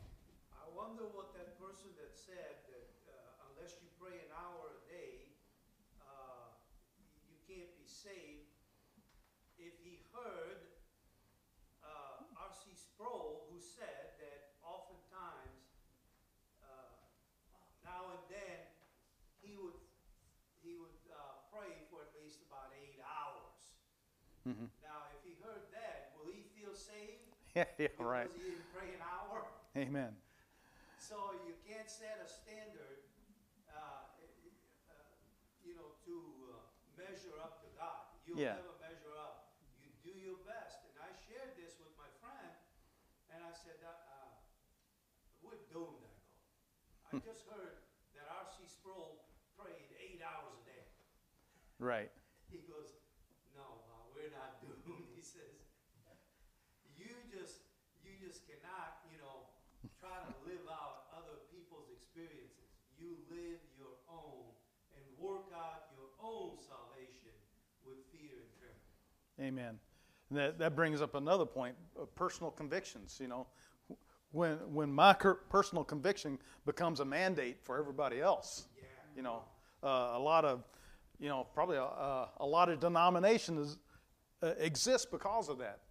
[0.57, 4.79] I wonder what that person that said that uh, unless you pray an hour a
[4.89, 5.29] day,
[6.01, 6.49] uh,
[7.29, 8.49] you can't be saved.
[9.59, 10.65] If he heard
[11.85, 12.73] uh, R.C.
[12.73, 15.77] Sproul, who said that oftentimes,
[16.65, 16.89] uh,
[17.85, 18.59] now and then,
[19.45, 19.77] he would
[20.63, 23.53] he would uh, pray for at least about eight hours.
[24.47, 24.67] Mhm.
[24.81, 27.21] Now, if he heard that, will he feel saved?
[27.55, 28.25] Yeah, yeah, right.
[28.25, 29.45] Because he didn't pray an hour.
[29.77, 30.17] Amen.
[30.97, 33.05] So you can't set a standard,
[33.69, 34.09] uh,
[34.89, 34.93] uh,
[35.61, 36.15] you know, to
[36.49, 36.65] uh,
[36.97, 38.09] measure up to God.
[38.25, 38.55] You'll Yeah.
[38.57, 39.53] never measure up.
[39.77, 40.81] You do your best.
[40.89, 42.49] And I shared this with my friend,
[43.29, 44.33] and I said, that, uh,
[45.41, 46.01] we're doomed,
[47.05, 47.17] I go.
[47.17, 47.77] I just heard
[48.13, 48.65] that R.C.
[48.65, 49.21] Sproul
[49.57, 50.83] prayed eight hours a day.
[51.79, 52.09] Right.
[52.49, 52.93] He goes,
[53.53, 55.09] no, uh, we're not doomed.
[55.13, 55.65] He says,
[56.95, 57.65] you just,
[58.03, 59.45] you just cannot, you know,
[60.01, 62.65] try to live out other people's experiences.
[62.97, 64.49] You live your own
[64.97, 67.37] and work out your own salvation
[67.85, 69.53] with fear and trembling.
[69.53, 69.79] Amen.
[70.31, 73.19] And that, that brings up another point uh, personal convictions.
[73.21, 73.45] You know,
[74.31, 78.85] when, when my personal conviction becomes a mandate for everybody else, Yeah.
[79.15, 79.43] you know,
[79.83, 80.63] uh, a lot of,
[81.19, 83.77] you know, probably a, a, a lot of denominations
[84.41, 85.81] uh, exist because of that.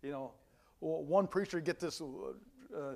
[0.00, 0.32] You know,
[0.82, 2.94] one preacher get this uh,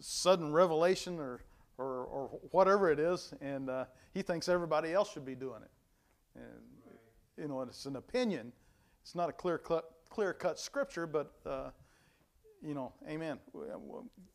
[0.00, 1.40] sudden revelation or,
[1.78, 5.70] or, or whatever it is, and uh, he thinks everybody else should be doing it.
[6.34, 6.62] And,
[7.36, 8.52] you know, it's an opinion.
[9.02, 11.70] It's not a clear cut, clear cut scripture, but, uh,
[12.62, 13.38] you know, amen.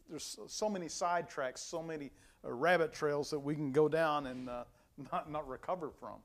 [0.09, 2.11] There's so- so many sidetracks, so many
[2.43, 4.63] uh, rabbit trails that we can go down and uh,
[5.11, 6.17] not, not recover from.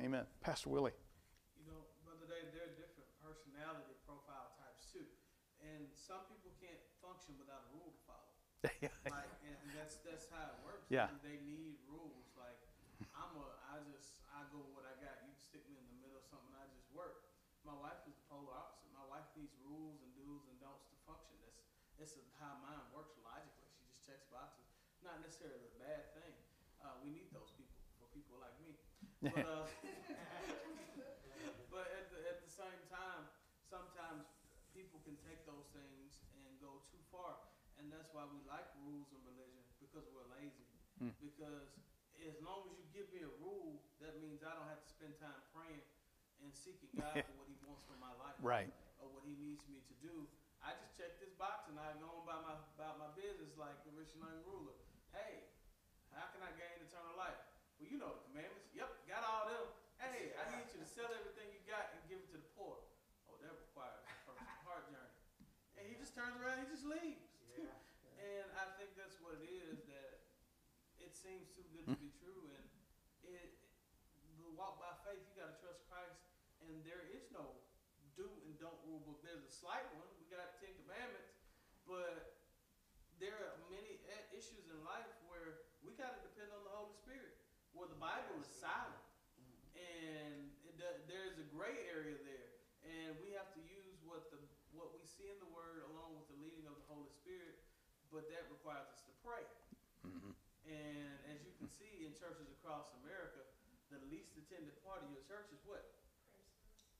[0.00, 0.24] Amen.
[0.40, 0.92] Pastor Willie.
[1.58, 5.04] You know, Brother Dave, there are different personality profile types too.
[5.62, 8.32] And some people can't function without a rule to follow.
[9.12, 10.88] Like, and that's, that's how it works.
[10.88, 11.12] Yeah.
[11.20, 12.32] They need rules.
[12.32, 12.56] Like,
[13.12, 15.20] I'm a, I just, I go with what I got.
[15.28, 17.28] You stick me in the middle of something, I just work.
[17.60, 18.88] My wife is the polar opposite.
[18.96, 21.36] My wife needs rules and do's and don'ts to function.
[21.44, 21.60] That's,
[22.00, 23.68] that's how mine works logically.
[23.76, 24.64] She just checks boxes.
[25.04, 26.32] Not necessarily a bad thing.
[26.80, 28.80] Uh, we need those people for people like me.
[29.18, 29.66] But, uh,
[31.74, 33.26] but at the, at the same time,
[33.66, 34.30] sometimes
[34.78, 37.34] people can take those things and go too far.
[37.82, 40.64] And that's why we like rules in religion because we're lazy.
[40.96, 41.12] Mm.
[41.20, 41.68] Because
[42.24, 45.12] as long as you give me a rule, that means I don't have to spend
[45.20, 45.84] time praying
[46.40, 48.72] and seeking God for what He wants for my life Right.
[48.96, 50.24] or what He needs me to do.
[50.64, 53.76] I just check this box and I go on by my about my business like
[53.84, 54.72] the rich young ruler.
[55.12, 55.44] Hey,
[56.16, 57.36] how can I gain eternal life?
[57.76, 58.72] Well, you know the commandments.
[58.72, 59.68] Yep, got all them.
[60.00, 62.80] Hey, I need you to sell everything you got and give it to the poor.
[63.28, 65.12] Oh, that requires a person's heart journey.
[65.76, 67.28] And he just turns around, he just leaves.
[67.52, 67.68] Yeah.
[68.18, 70.26] And I think that's what it is that
[70.98, 72.46] it seems too good to be true.
[72.54, 72.64] And
[73.26, 73.50] it,
[74.38, 76.22] the walk by faith, you got to trust Christ.
[76.62, 77.58] And there is no
[78.14, 79.22] do and don't rule book.
[79.26, 80.06] There's a slight one.
[80.18, 81.34] We got Ten Commandments,
[81.86, 82.38] but
[83.22, 83.98] there are many
[84.38, 87.34] issues in life where we got to depend on the Holy Spirit,
[87.74, 89.02] where the Bible is silent,
[89.74, 90.78] and it,
[91.10, 92.50] there's a gray area there,
[92.86, 94.38] and we have to use what the
[94.70, 97.58] what we see in the Word along with the leading of the Holy Spirit,
[98.14, 99.42] but that requires us to pray.
[100.68, 103.40] And as you can see in churches across America,
[103.88, 105.80] the least attended part of your church is what?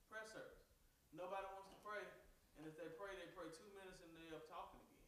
[0.09, 0.65] Prayer service.
[1.13, 2.01] Nobody wants to pray,
[2.57, 5.05] and if they pray, they pray two minutes and they're up talking again.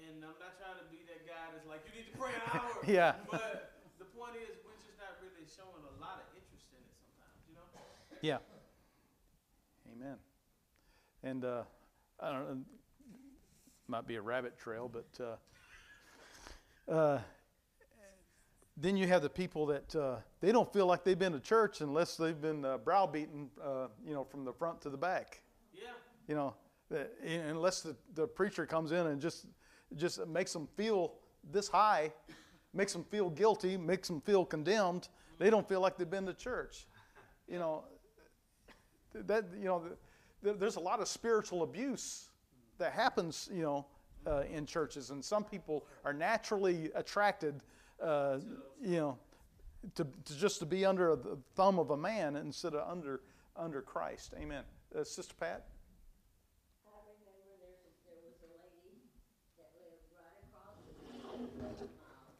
[0.00, 2.44] And I'm not trying to be that guy that's like, you need to pray an
[2.56, 2.72] hour.
[2.88, 3.20] Yeah.
[3.28, 6.96] But the point is, we're just not really showing a lot of interest in it
[6.96, 7.68] sometimes, you know?
[8.24, 8.40] Yeah.
[9.92, 10.16] Amen.
[11.20, 11.68] And uh,
[12.16, 12.58] I don't know,
[13.88, 15.36] might be a rabbit trail, but uh,
[16.90, 17.20] uh,
[18.80, 21.80] then you have the people that uh, they don't feel like they've been to church
[21.80, 25.42] unless they've been uh, browbeaten, uh, you know, from the front to the back.
[25.72, 25.90] Yeah.
[26.28, 26.54] You know,
[26.92, 27.04] Uh,
[27.48, 29.46] unless the, the preacher comes in and just
[29.96, 31.12] just makes them feel
[31.52, 32.12] this high,
[32.72, 35.08] makes them feel guilty, makes them feel condemned.
[35.38, 36.88] They don't feel like they've been to church.
[37.46, 37.84] You know,
[39.14, 39.82] that you know,
[40.42, 42.30] th- there's a lot of spiritual abuse
[42.78, 43.48] that happens.
[43.52, 43.86] You know,
[44.26, 47.62] uh, in churches, and some people are naturally attracted.
[48.02, 48.38] Uh,
[48.82, 49.18] you know,
[49.94, 53.20] to, to just to be under the thumb of a man instead of under
[53.56, 54.32] under Christ.
[54.40, 54.64] Amen.
[54.98, 55.66] Uh, Sister Pat.
[56.86, 59.04] I remember there's, a- there was a lady
[59.58, 62.32] that lived right across the eleven mile.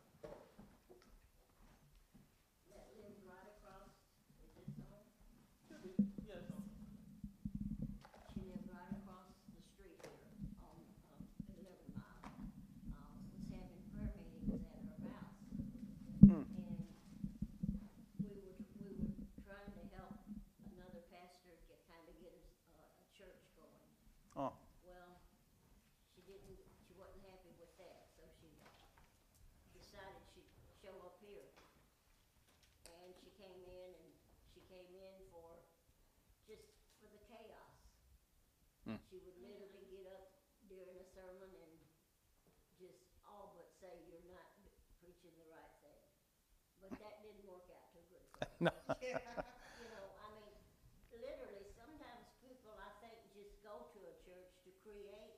[2.73, 3.93] That lived right across,
[4.41, 5.05] is this on?
[6.25, 6.65] Yes, um,
[8.33, 10.25] She lived right across the street here
[10.65, 10.81] on,
[11.13, 12.33] um, eleven mile.
[12.97, 15.37] Um, was having prayer meetings at her house.
[16.21, 16.47] Hmm.
[16.47, 16.79] And
[18.23, 19.11] we were, we were
[19.43, 20.15] trying to help
[20.71, 22.45] another pastor get, kind of get a,
[22.79, 23.83] a church going.
[24.39, 24.55] Oh,
[24.87, 25.11] Well,
[26.15, 26.55] she didn't,
[26.87, 28.47] she wasn't happy with that, so she
[29.75, 30.47] decided she'd
[30.79, 31.51] show up here.
[32.87, 34.11] And she came in and
[34.55, 35.59] she came in for,
[36.47, 36.63] just
[37.03, 37.75] for the chaos.
[38.87, 39.01] Hmm.
[39.11, 40.31] She would literally get up
[40.71, 41.75] during a sermon and
[42.79, 44.47] just all but say, you're not
[45.03, 45.99] preaching the right thing.
[46.81, 48.50] But that didn't work out too good for her.
[48.61, 48.71] No.
[49.73, 50.53] You know, I mean,
[51.11, 55.33] literally, sometimes people, I think, just go to a church to create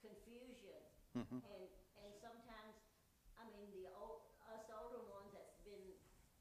[0.00, 0.86] confusion.
[1.14, 1.42] Mhm.
[1.42, 2.74] And, and sometimes,
[3.36, 5.92] I mean, the old, us older ones that's been,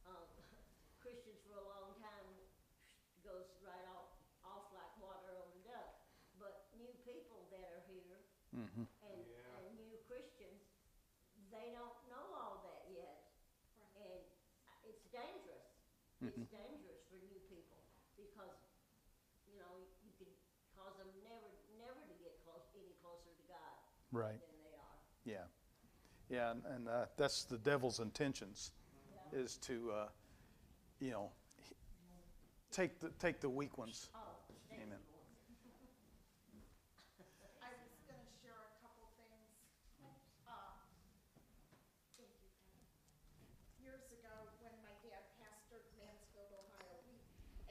[0.05, 0.23] um,
[0.99, 2.37] Christians for a long time
[3.21, 4.05] goes right off,
[4.43, 5.89] off like water on a duck.
[6.37, 8.21] But new people that are here
[8.53, 8.87] Mhm.
[9.01, 9.55] and, Yeah.
[9.55, 10.61] and new Christians,
[11.49, 13.19] they don't know all that yet.
[13.93, 14.23] And
[14.81, 15.65] it's dangerous.
[16.19, 17.83] It's dangerous for new people
[18.15, 18.53] because,
[19.45, 20.31] you know, you could
[20.73, 23.77] cause them never, never to get close, any closer to God
[24.17, 24.41] Right.
[24.41, 25.37] than they are.
[25.37, 25.45] Yeah.
[26.29, 28.71] Yeah, and, and uh, that's the devil's intentions,
[29.31, 30.07] is to, uh,
[30.99, 31.31] you know,
[32.71, 34.09] take the take the weak ones.
[34.13, 34.19] Oh,
[34.67, 34.99] thank Amen.
[34.99, 35.07] you.
[37.63, 39.47] I was gonna share a couple things.
[40.43, 40.75] Uh,
[42.19, 42.83] Thank you, Pat.
[43.79, 47.15] Years ago, when my dad pastored Mansfield, Ohio, we,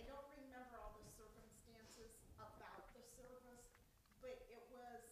[0.01, 3.69] I don't remember all the circumstances about the service,
[4.25, 5.03] but it was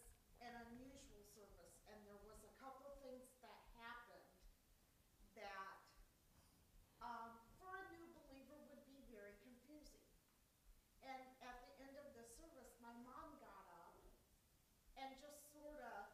[0.41, 4.29] an unusual service, and there was a couple things that happened
[5.37, 5.77] that,
[7.01, 10.05] um, for a new believer would be very confusing.
[11.05, 13.93] And at the end of the service, my mom got up
[14.97, 16.09] and just sort of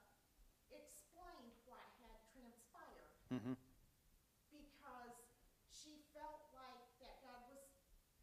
[0.71, 2.19] explained what had
[3.31, 3.53] transpired hmm
[4.51, 5.15] because
[5.71, 7.63] she felt like that God was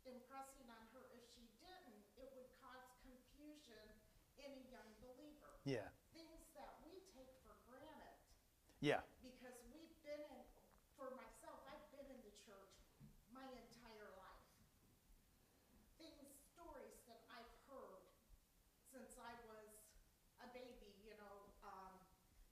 [0.04, 3.96] impressing on her if she didn't, it would cause confusion
[4.36, 5.56] in a young believer.
[5.64, 5.88] Yeah.
[6.12, 8.16] Things that we take for granted
[8.80, 9.00] Yeah.
[9.20, 10.40] because we've been in,
[10.94, 12.84] for myself, I've been in the church
[13.28, 14.44] my entire life.
[15.96, 18.04] Things, stories that I've heard
[18.90, 19.66] since I was
[20.38, 21.98] a baby, you know, um,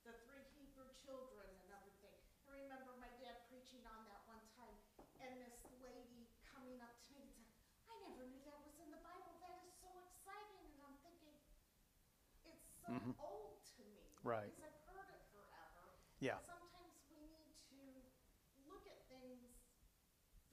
[0.02, 2.18] the three Hebrew children and everything.
[2.46, 4.74] I remember my dad preaching on that one time,
[5.18, 7.46] and this lady coming up to me and said,
[7.90, 9.34] I never knew that was in the Bible.
[9.38, 10.70] That is so exciting.
[10.70, 11.34] And I'm thinking,
[12.44, 13.14] it's so Mhm.
[13.18, 14.15] old to me.
[14.26, 14.42] Right.
[14.42, 15.94] Because I've heard it forever.
[16.20, 16.34] Yeah.
[16.44, 18.02] Sometimes we need to
[18.64, 19.52] look at things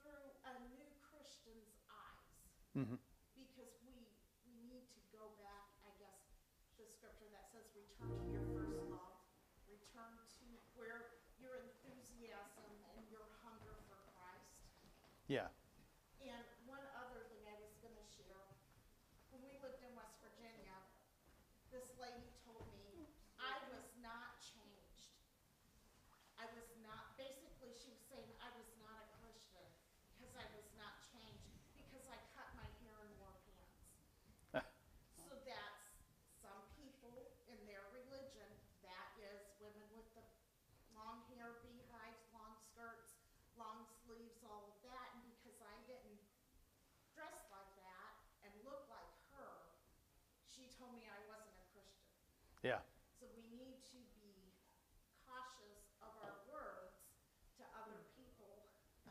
[0.00, 2.38] through a new Christian's eyes
[2.74, 2.94] hmm
[3.34, 4.06] because we
[4.44, 5.64] we need to go back.
[5.82, 6.14] I guess
[6.76, 9.14] the scripture that says, "Return to your first love."
[9.66, 11.04] Return to where
[11.36, 14.68] your enthusiasm and your hunger for Christ.
[15.26, 15.46] Yeah.
[16.20, 18.46] And one other thing I was going to share,
[19.28, 20.82] when we lived in West Virginia,
[21.70, 23.06] this lady told me
[23.38, 25.10] I was not changed.
[26.36, 29.66] I was not, basically, she was saying I was not a Christian
[30.08, 31.44] because I was not changed
[31.74, 33.82] because I cut my hair and wore pants.
[35.24, 35.96] So that's
[36.40, 40.22] some people in their religion, that is women with the
[40.92, 43.14] long hair, beehives, long skirts,
[43.54, 45.08] long sleeves, all of that.
[45.12, 46.20] And because I didn't
[47.10, 49.64] dress like that and look like her,
[50.44, 52.12] she told me I wasn't a Christian.
[52.62, 52.78] Yeah.
[53.18, 54.52] So we need to be
[55.24, 56.92] cautious of our words
[57.56, 58.00] to other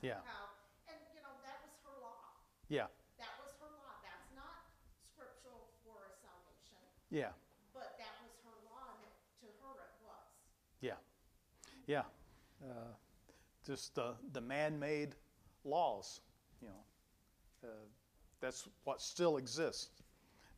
[0.03, 0.19] Yeah.
[0.19, 0.59] About,
[0.91, 2.35] and you know, that was her law.
[2.67, 2.91] Yeah.
[3.17, 4.03] That was her law.
[4.03, 4.67] That's not
[5.15, 7.31] scriptural for salvation, Yeah.
[7.71, 10.27] but that was her law, and it, to her it was.
[10.83, 10.99] Yeah.
[11.87, 12.03] Yeah.
[12.59, 12.91] Uh,
[13.65, 15.15] just the, the man made
[15.63, 16.19] laws,
[16.61, 16.83] you know.
[17.63, 17.87] Uh,
[18.41, 20.03] that's what still exists.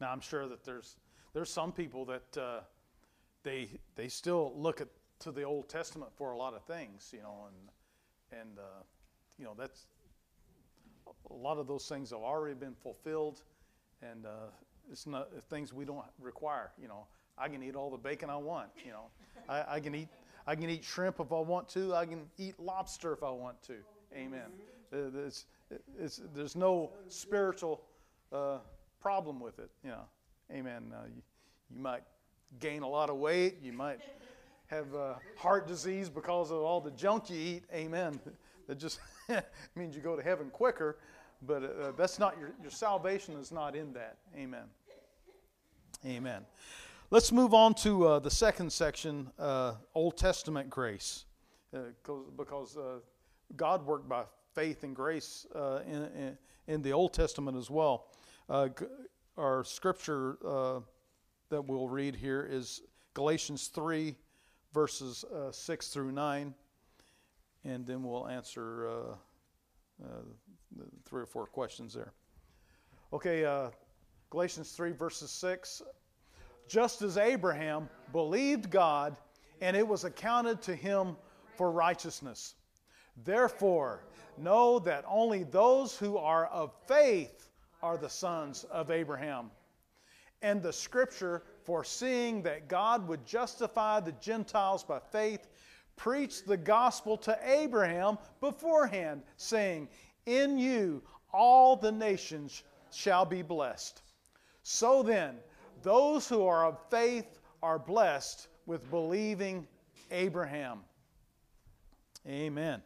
[0.01, 0.97] Now, I'm sure that there's,
[1.33, 2.59] there's some people that uh,
[3.43, 4.87] they they still look at
[5.19, 8.81] to the Old Testament for a lot of things, you know, and and uh,
[9.38, 9.88] you know that's
[11.29, 13.41] a lot of those things have already been fulfilled,
[14.01, 14.29] and uh,
[14.91, 16.71] it's not things we don't require.
[16.81, 17.05] You know,
[17.38, 18.69] I can eat all the bacon I want.
[18.86, 19.05] You know,
[19.49, 20.09] I, I can eat
[20.47, 21.95] I can eat shrimp if I want to.
[21.95, 23.75] I can eat lobster if I want to.
[24.15, 24.41] Amen.
[24.93, 25.45] Uh, It's,
[25.99, 27.81] it's, there's no spiritual
[28.31, 28.59] uh,
[29.01, 29.71] problem with it.
[29.83, 30.05] You know,
[30.51, 30.93] amen.
[30.93, 31.21] Uh, you,
[31.75, 32.03] you might
[32.59, 33.57] gain a lot of weight.
[33.63, 33.99] You might
[34.67, 37.63] have uh, heart disease because of all the junk you eat.
[37.73, 38.19] Amen.
[38.68, 38.99] That just
[39.76, 40.97] means you go to heaven quicker,
[41.41, 44.18] but uh, that's not your, your salvation is not in that.
[44.36, 44.66] Amen.
[46.05, 46.45] Amen.
[47.11, 51.26] Let's move on to uh, the second section, uh, Old Testament grace,
[51.74, 52.99] uh, 'cause- because uh,
[53.55, 56.38] God worked by faith and grace uh, in,
[56.68, 58.07] in, the Old Testament as well.
[58.49, 58.70] Uh,
[59.38, 60.80] our scripture uh,
[61.49, 62.82] that we'll read here is
[63.13, 64.16] Galatians 3,
[64.74, 66.53] verses uh, 6 through 9,
[67.66, 68.93] and then we'll answer uh,
[70.03, 70.07] uh,
[70.76, 72.13] the three or four questions there.
[73.11, 73.70] Okay, uh,
[74.30, 75.82] Galatians 3, verses 6.
[76.68, 79.18] Just as Abraham believed God,
[79.61, 81.16] and it was accounted to him
[81.55, 82.55] for righteousness.
[83.24, 84.01] Therefore,
[84.38, 87.49] know that only those who are of faith
[87.82, 89.51] are the sons of Abraham.
[90.41, 95.47] And the scripture, foreseeing that God would justify the Gentiles by faith,
[95.95, 99.87] preached the gospel to Abraham beforehand, saying,
[100.25, 101.01] In you
[101.33, 104.01] all the nations shall be blessed.
[104.63, 105.35] So then,
[105.83, 109.67] those who are of faith are blessed with believing
[110.11, 110.79] Abraham.
[112.27, 112.81] Amen.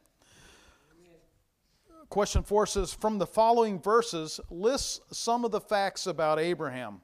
[2.10, 7.01] Question four says From the following verses, lists some of the facts about Abraham.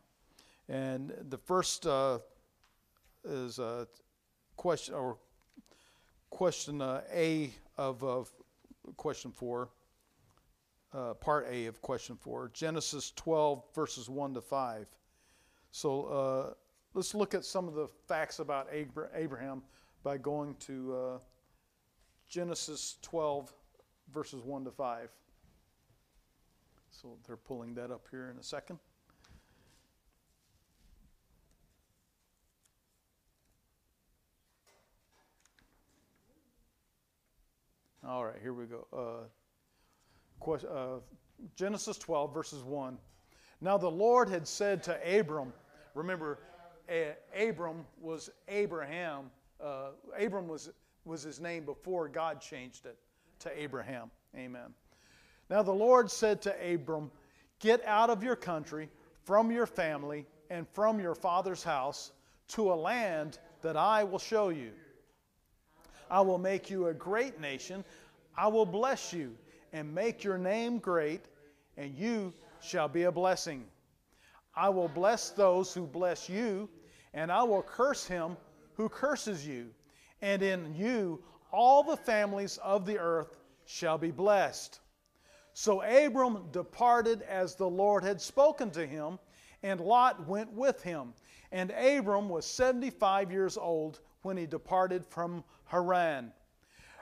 [0.67, 2.19] And the first uh,
[3.23, 3.87] is a
[4.57, 5.17] question or
[6.29, 8.31] question uh, A of, of
[8.97, 9.69] question four,
[10.93, 14.87] uh, part A of question four, Genesis 12, verses 1 to 5.
[15.71, 16.53] So uh,
[16.93, 19.61] let's look at some of the facts about Abra- Abraham
[20.03, 21.17] by going to uh,
[22.29, 23.53] Genesis 12,
[24.13, 25.09] verses 1 to 5.
[26.89, 28.79] So they're pulling that up here in a second.
[38.07, 38.85] All right, here we go.
[38.93, 39.27] Uh,
[40.39, 40.99] quest- uh,
[41.55, 42.99] Genesis 12, verses 1.
[43.61, 45.51] Now the Lord had said to Abram,
[45.95, 46.39] remember,
[47.35, 49.31] Abram was Abraham.
[49.59, 49.89] Uh,
[50.19, 50.71] Abram was,
[51.03, 52.97] was his name before God changed it
[53.39, 54.11] to Abraham.
[54.35, 54.73] Amen.
[55.49, 57.09] Now the Lord said to Abram,
[57.59, 58.89] Get out of your country,
[59.23, 62.11] from your family, and from your father's house
[62.49, 64.71] to a land that I will show you.
[66.09, 67.83] I will make you a great nation.
[68.37, 69.35] I will bless you
[69.73, 71.25] and make your name great,
[71.77, 73.65] and you shall be a blessing.
[74.55, 76.69] I will bless those who bless you,
[77.13, 78.37] and I will curse him
[78.75, 79.67] who curses you.
[80.21, 84.79] And in you all the families of the earth shall be blessed.
[85.53, 89.19] So Abram departed as the Lord had spoken to him,
[89.63, 91.13] and Lot went with him.
[91.51, 96.33] And Abram was 75 years old when he departed from Haran.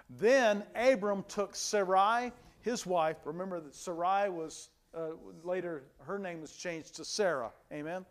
[0.09, 3.15] Then Abram took Sarai, his wife.
[3.23, 5.11] Remember that Sarai was uh,
[5.43, 7.51] later, her name was changed to Sarah.
[7.71, 8.05] Amen.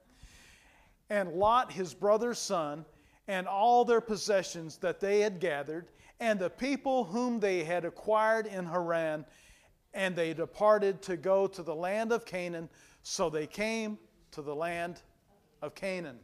[1.10, 2.86] And Lot, his brother's son,
[3.28, 5.88] and all their possessions that they had gathered,
[6.18, 9.26] and the people whom they had acquired in Haran,
[9.92, 12.70] and they departed to go to the land of Canaan.
[13.02, 13.98] So they came
[14.30, 15.02] to the land
[15.60, 16.18] of Canaan.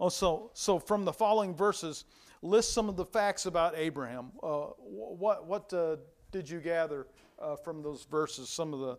[0.00, 2.06] Also, so from the following verses,
[2.40, 4.32] list some of the facts about Abraham.
[4.42, 5.96] Uh, what what uh,
[6.32, 7.06] did you gather
[7.38, 8.48] uh, from those verses?
[8.48, 8.98] Some of the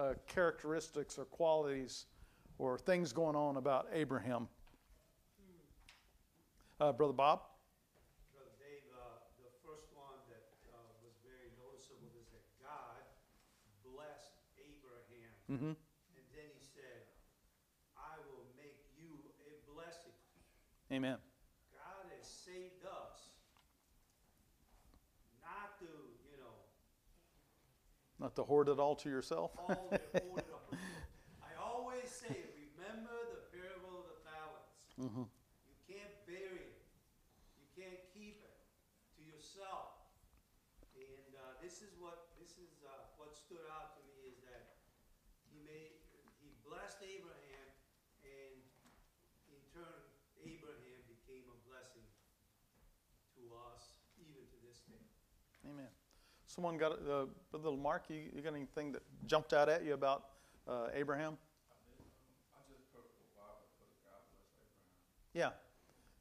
[0.00, 2.06] uh, characteristics or qualities
[2.56, 4.48] or things going on about Abraham.
[6.80, 7.42] Uh, Brother Bob?
[8.32, 13.02] Brother Dave, uh, the first one that uh, was very noticeable is that God
[13.84, 15.34] blessed Abraham.
[15.50, 15.74] Mm-hmm.
[15.74, 17.04] And then he said,
[17.98, 19.10] I will make you
[19.44, 20.14] a blessing.
[20.92, 21.18] Amen.
[21.76, 23.36] God has saved us
[25.44, 25.90] not to,
[26.24, 26.56] you know,
[28.18, 29.52] Not to hoard it all to yourself.
[29.56, 30.74] hold it, hold it up.
[31.44, 34.72] I always say, remember the parable of the talents.
[34.98, 35.28] Mhm.
[35.28, 36.82] You can't bury it.
[37.54, 38.56] You can't keep it
[39.14, 39.94] to yourself.
[40.98, 44.74] And uh, this is what this is uh, what stood out to me is that
[45.46, 46.02] he made
[46.42, 47.70] he blessed Abraham,
[48.26, 48.58] and
[55.66, 55.86] Amen.
[56.46, 58.04] Someone got uh, little Mark.
[58.08, 60.24] You, you got anything that jumped out at you about
[60.66, 61.36] uh, Abraham?
[65.34, 65.50] Yeah,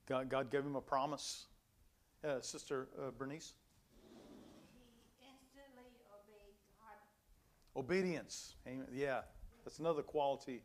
[0.07, 1.45] God, God gave him a promise.
[2.23, 3.53] Uh, Sister uh, Bernice,
[7.75, 8.55] obedience.
[8.67, 8.88] Amen.
[8.93, 9.21] Yeah,
[9.63, 10.61] that's another quality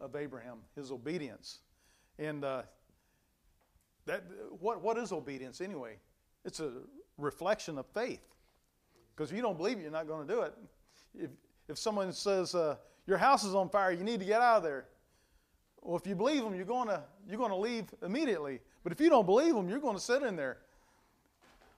[0.00, 1.60] of Abraham, his obedience.
[2.18, 2.62] And uh,
[4.06, 4.24] that
[4.58, 5.96] what what is obedience anyway?
[6.44, 6.72] It's a
[7.18, 8.22] reflection of faith.
[9.14, 10.54] Because if you don't believe it, you're not going to do it.
[11.14, 11.30] If
[11.68, 14.62] if someone says uh, your house is on fire, you need to get out of
[14.62, 14.86] there.
[15.82, 18.60] Well, if you believe them, you're going to you're going to leave immediately.
[18.82, 20.58] But if you don't believe them, you're going to sit in there.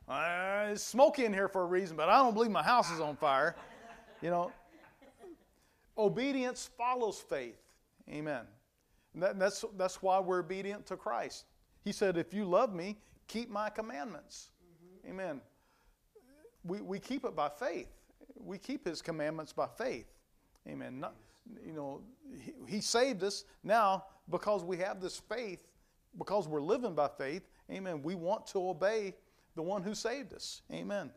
[0.09, 3.01] Uh, it's smoky in here for a reason, but I don't believe my house is
[3.01, 3.55] on fire.
[4.21, 4.53] You know,
[5.97, 7.61] obedience follows faith.
[8.09, 8.43] Amen.
[9.15, 11.45] That, that's, that's why we're obedient to Christ.
[11.85, 14.51] He said, If you love me, keep my commandments.
[15.09, 15.41] Amen.
[16.65, 17.89] We, we keep it by faith.
[18.37, 20.07] We keep his commandments by faith.
[20.69, 21.01] Amen.
[21.01, 21.15] Not,
[21.65, 22.03] you know,
[22.43, 25.67] he, he saved us now because we have this faith,
[26.19, 27.43] because we're living by faith.
[27.71, 28.03] Amen.
[28.03, 29.15] We want to obey
[29.55, 30.63] the one who saved us.
[30.73, 31.11] Amen.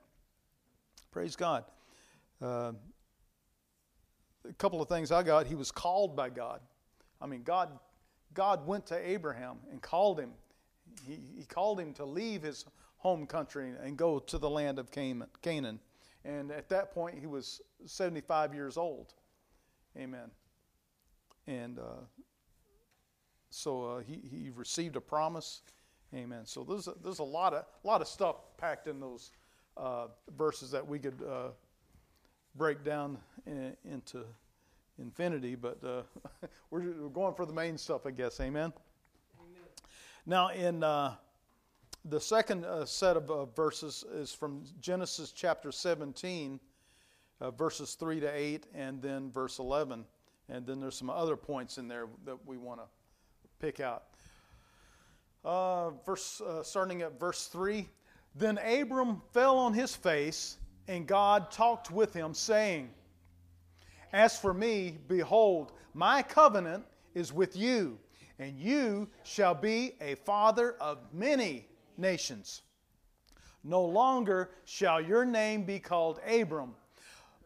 [1.11, 1.65] Praise God.
[2.41, 2.73] Uh,
[4.47, 5.47] a couple of things I got.
[5.47, 6.59] He was called by God.
[7.21, 7.69] I mean, God,
[8.33, 10.31] God went to Abraham and called him.
[11.07, 12.65] He, he called him to leave his
[13.03, 15.79] home country and go to the land of Canaan.
[16.23, 19.13] And at that point, he was 75 years old.
[19.97, 20.31] Amen.
[21.45, 22.05] And uh,
[23.49, 25.63] so uh, he, he received a promise.
[26.15, 26.45] Amen.
[26.45, 29.31] So there's a, there's a lot of lot of stuff packed in those
[29.75, 31.49] uh, verses that we could uh,
[32.55, 34.23] break down in, into
[34.97, 36.03] infinity, but uh,
[36.71, 38.39] we're, we're going for the main stuff, I guess.
[38.39, 38.71] Amen.
[39.41, 39.67] Amen.
[40.25, 41.15] Now, in uh,
[42.05, 46.59] the second uh, set of uh, verses is from Genesis chapter 17,
[47.39, 50.03] uh, verses 3 to 8, and then verse 11.
[50.49, 52.85] And then there's some other points in there that we want to
[53.59, 54.03] pick out.
[55.45, 57.87] Uh, verse, uh, starting at verse 3
[58.35, 60.57] Then Abram fell on his face,
[60.89, 62.89] and God talked with him, saying,
[64.11, 66.83] As for me, behold, my covenant
[67.13, 67.97] is with you,
[68.39, 72.61] and you shall be a father of many nations.
[73.63, 76.75] No longer shall your name be called Abram,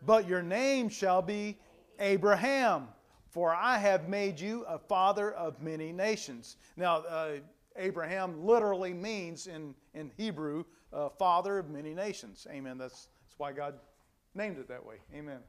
[0.05, 1.57] but your name shall be
[1.99, 2.87] Abraham,
[3.29, 6.57] for I have made you a father of many nations.
[6.75, 7.37] Now, uh,
[7.75, 12.47] Abraham literally means in, in Hebrew, uh, father of many nations.
[12.49, 12.77] Amen.
[12.77, 13.75] That's, that's why God
[14.33, 14.95] named it that way.
[15.13, 15.39] Amen.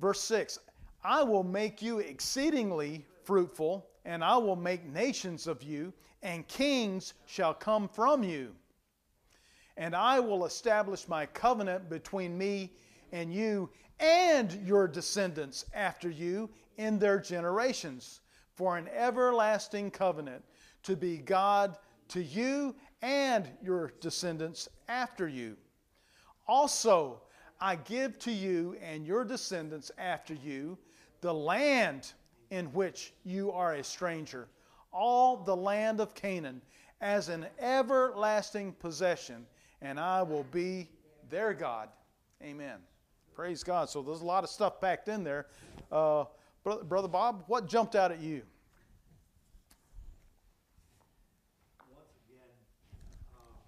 [0.00, 0.58] Verse 6
[1.04, 5.92] I will make you exceedingly fruitful, and I will make nations of you,
[6.22, 8.52] and kings shall come from you.
[9.76, 12.72] And I will establish my covenant between me
[13.12, 18.20] and you and your descendants after you in their generations
[18.54, 20.44] for an everlasting covenant
[20.82, 21.76] to be God
[22.08, 25.56] to you and your descendants after you.
[26.46, 27.22] Also,
[27.60, 30.78] I give to you and your descendants after you
[31.20, 32.12] the land
[32.54, 34.46] in which you are a stranger,
[34.92, 36.62] all the land of Canaan,
[37.00, 39.44] as an everlasting possession,
[39.82, 40.88] and I will be
[41.28, 41.88] their God.
[42.42, 42.76] Amen.
[43.34, 43.90] Praise God.
[43.90, 45.46] So there's a lot of stuff packed in there.
[45.90, 46.26] Uh,
[46.62, 48.42] Brother Bob, what jumped out at you?
[51.90, 52.54] once again,
[53.34, 53.58] uh,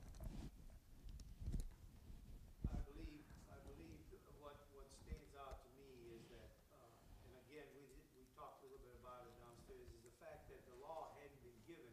[2.70, 3.20] I believe,
[3.50, 3.98] I believe
[4.40, 8.62] what, what stands out to me is that, uh, and again, we, did- we talked
[8.64, 11.92] a little bit about it downstairs, is the fact that the law hadn't been given,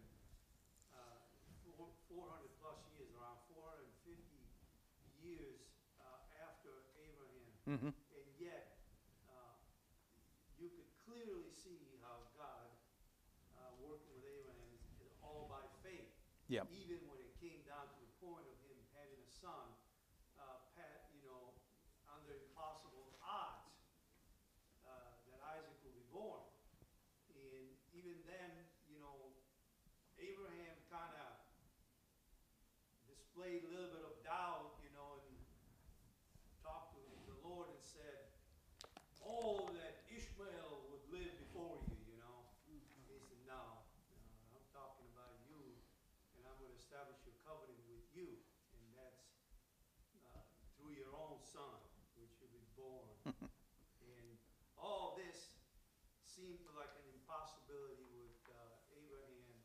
[0.95, 1.19] uh,
[1.75, 4.39] four, four hundred plus years, around four hundred and fifty
[5.19, 5.59] years,
[5.99, 6.71] uh, after
[7.03, 7.51] Abraham.
[7.73, 7.89] Mm-hmm.
[7.89, 8.77] And yet,
[9.33, 9.57] uh,
[10.61, 12.69] you could clearly see how God,
[13.57, 16.13] uh, working with Abraham is, is all by faith.
[16.53, 16.69] Yep.
[16.69, 19.73] Even when it came down to the point of him having a son,
[20.37, 21.57] uh, Pat, you know,
[22.13, 23.73] under impossible odds,
[24.85, 26.45] uh, that Isaac would be born.
[27.33, 28.53] And even then,
[28.85, 29.33] you know,
[30.21, 31.41] Abraham kind of
[33.09, 35.33] displayed a little bit of doubt, you know, and
[36.63, 38.31] talked to the Lord and said,
[39.19, 42.47] "Oh, that Ishmael would live before you," you know.
[42.63, 43.83] He said, "No,
[44.47, 45.59] no, I'm talking about you,
[46.39, 48.39] and I'm going to establish a covenant with you,
[48.79, 49.27] and that's
[50.23, 50.39] uh,
[50.79, 51.83] through your own son,
[52.15, 53.11] which will be born."
[54.15, 54.27] and
[54.79, 55.51] all this
[56.23, 59.59] seemed like an impossibility with uh, Abraham.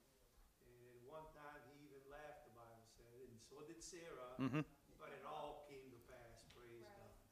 [0.66, 2.44] And at one time, he even laughed.
[2.50, 4.36] The Bible said, and so did Sarah.
[4.38, 4.64] Mhm.
[5.00, 5.78] But it all came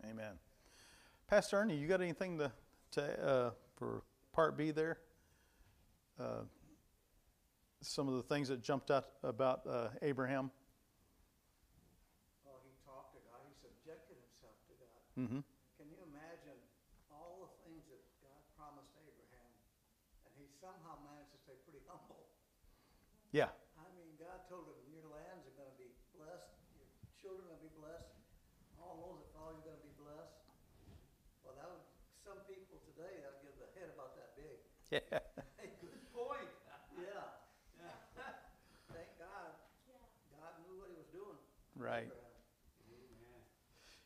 [0.05, 0.39] Amen.
[1.27, 2.53] Pastor Ernie, you got anything to,
[2.93, 4.99] to uh, for part B there?
[6.21, 6.47] Uh,
[7.83, 10.51] some of the things that jumped out about uh, Abraham.
[12.47, 15.01] Oh, he talked to God, he subjected himself to God.
[15.19, 15.43] hmm
[15.75, 16.57] Can you imagine
[17.11, 19.51] all the things that God promised Abraham,
[20.23, 22.31] and he somehow managed to stay pretty humble?
[23.35, 23.51] Yeah.
[23.77, 26.87] I mean, God told him, your lands are gonna be blessed, your
[27.19, 28.15] children are gonna be blessed,
[28.81, 30.47] all those that follow you are gonna be blessed.
[31.45, 31.85] Well, that would,
[32.27, 34.59] some people today, that'll give the head about that big.
[34.97, 35.19] Yeah.
[35.83, 36.49] Good point.
[36.97, 37.21] Yeah.
[38.89, 39.53] Thank God,
[40.41, 41.37] God knew what he was doing.
[41.77, 42.09] Right.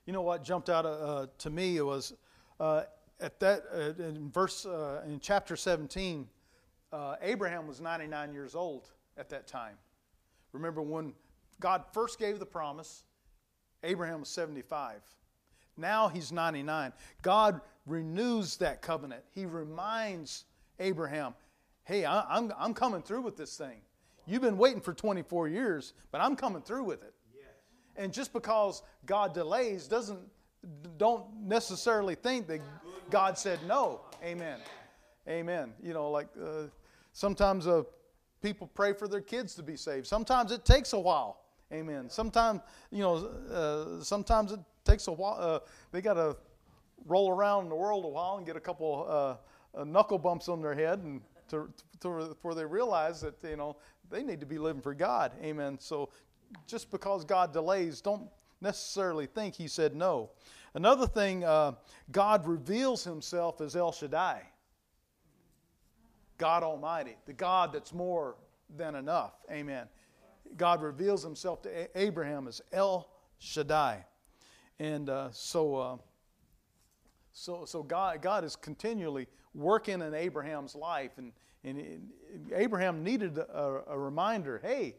[0.07, 2.15] You know what jumped out uh, to me was
[2.59, 2.83] uh,
[3.21, 6.27] at that uh, in verse uh, in chapter 17.
[6.93, 9.77] Uh, Abraham was 99 years old at that time.
[10.53, 11.13] Remember when
[11.61, 13.05] God first gave the promise,
[13.85, 15.03] Abraham was 75.
[15.77, 16.93] Now he's 99.
[17.23, 19.23] God renews that covenant.
[19.33, 20.47] He reminds
[20.81, 21.35] Abraham,
[21.85, 23.81] "Hey, I, I'm I'm coming through with this thing.
[24.27, 27.45] You've been waiting for 24 years, but I'm coming through with it." Yes.
[27.97, 30.21] And just because God delays doesn't
[30.99, 32.61] don't necessarily think that
[33.11, 34.03] God said no.
[34.23, 34.59] Amen.
[35.29, 35.73] Amen.
[35.83, 36.65] You know, like uh,
[37.13, 37.83] sometimes uh,
[38.43, 40.07] people pray for their kids to be saved.
[40.07, 41.41] Sometimes it takes a while.
[41.73, 42.11] Amen.
[42.11, 42.61] Sometimes
[42.91, 43.17] you know,
[43.51, 45.37] uh, sometimes it takes a while.
[45.39, 45.59] Uh,
[45.93, 46.37] they got to
[47.07, 49.39] roll around in the world a while and get a couple
[49.75, 53.57] uh, uh, knuckle bumps on their head, and to, to, before they realize that you
[53.57, 53.77] know
[54.11, 55.33] they need to be living for God.
[55.43, 55.79] Amen.
[55.79, 56.11] So
[56.67, 58.29] just because God delays, don't
[58.61, 60.31] necessarily think He said no.
[60.75, 61.73] Another thing, uh,
[62.13, 64.43] God reveals Himself as El Shaddai,
[66.39, 68.37] God Almighty, the God that's more
[68.77, 69.35] than enough.
[69.51, 69.87] Amen.
[70.57, 73.09] God reveals Himself to Abraham as El
[73.39, 74.05] Shaddai,
[74.79, 76.01] and uh, so.
[77.41, 81.33] So, so God, God is continually working in Abraham's life, and,
[81.65, 82.11] and
[82.55, 84.61] Abraham needed a, a reminder.
[84.63, 84.97] Hey,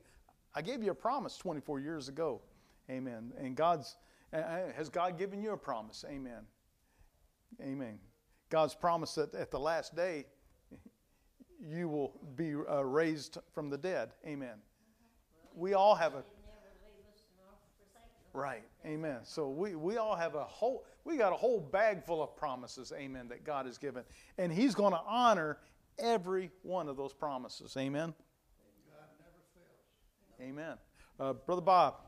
[0.55, 2.41] I gave you a promise 24 years ago,
[2.89, 3.31] Amen.
[3.37, 3.95] And God's
[4.33, 6.03] has God given you a promise?
[6.09, 6.41] Amen.
[7.61, 7.99] Amen.
[8.49, 10.25] God's promise that at the last day
[11.63, 14.13] you will be uh, raised from the dead.
[14.25, 14.55] Amen.
[15.53, 18.09] We all have a He'd never leave us nor forsake us.
[18.33, 18.63] Right.
[18.83, 19.19] Amen.
[19.23, 22.93] So we, we all have a whole we got a whole bag full of promises,
[22.95, 24.03] amen, that God has given.
[24.37, 25.57] And He's going to honor
[25.99, 27.75] every one of those promises.
[27.77, 28.13] Amen.
[28.89, 30.49] God never fails.
[30.49, 30.77] Amen.
[31.19, 32.01] Uh, Brother Bob.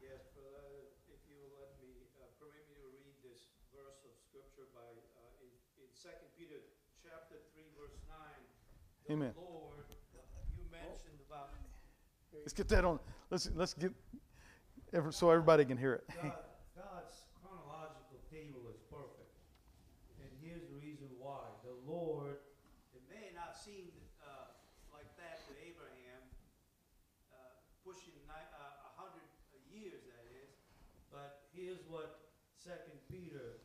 [0.00, 4.14] Yes, brother, if you will let me, uh, permit me to read this verse of
[4.18, 5.50] scripture by, uh, in,
[5.82, 6.58] in Second Peter
[7.02, 8.42] chapter three, verse nine.
[9.06, 9.32] The Amen.
[9.36, 9.90] Lord,
[10.56, 11.50] you mentioned about
[12.32, 12.98] Let's get that on.
[13.28, 13.92] Let's let's get
[15.10, 16.04] so everybody can hear it.
[16.08, 16.32] God,
[16.72, 19.34] God's chronological table is perfect.
[20.22, 21.42] And here's the reason why.
[21.62, 22.40] The Lord,
[22.96, 23.92] it may not seem
[24.24, 24.56] uh,
[24.88, 26.24] like that to Abraham,
[27.28, 29.28] uh, pushing ni- uh, a hundred
[29.68, 30.56] years, that is.
[31.12, 32.24] But here's what
[32.56, 33.60] Second Peter,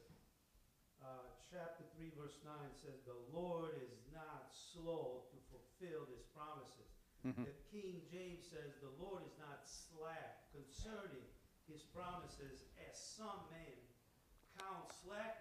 [1.00, 6.92] uh, chapter three, verse nine says, "The Lord is not slow to fulfill His promises."
[7.24, 7.48] Mhm.
[7.48, 11.24] The King James says, "The Lord is not slack concerning
[11.72, 13.80] His promises, as some men
[14.60, 15.35] count slackness,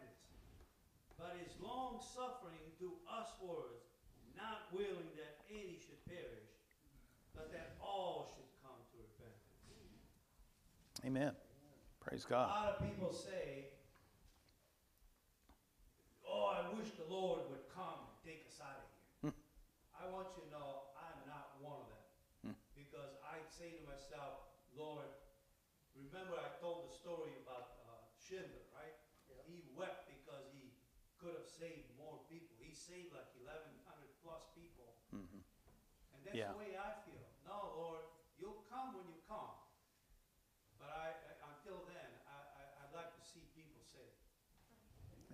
[1.25, 3.89] but is long suffering to us uswards,
[4.37, 6.53] not willing that any should perish,
[7.33, 9.41] but that all should come to repentance."
[11.01, 11.33] Amen.
[12.01, 12.45] Praise God.
[12.45, 13.73] A lot of people say,
[16.29, 18.89] "Oh, I wish the Lord would come and take us out of
[19.23, 19.33] here."
[19.97, 22.59] I want you to know I'm not one of them, Hmm.
[22.77, 25.09] because I say to myself, "Lord,
[25.95, 28.93] remember I told the story about uh, Schindler, right?
[29.47, 30.73] He wept because he
[31.19, 32.51] could have saved more people.
[32.59, 35.43] He saved like 1,100 plus people, Mhm.
[36.15, 36.53] and that's Yeah.
[36.53, 37.23] the way I feel.
[37.47, 38.03] No, Lord,
[38.39, 39.55] you'll come when you come.
[40.79, 44.19] But I, I until then, I, I, I'd like to see people saved.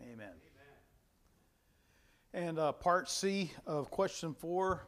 [0.01, 0.35] Amen.
[0.37, 0.77] Amen.
[2.33, 4.87] And uh, part C of question four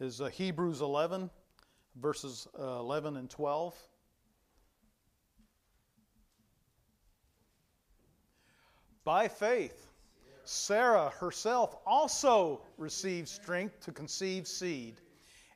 [0.00, 1.30] is uh, Hebrews 11,
[1.96, 3.76] verses uh, 11 and 12.
[9.04, 9.91] By faith,
[10.44, 15.00] Sarah herself also received strength to conceive seed,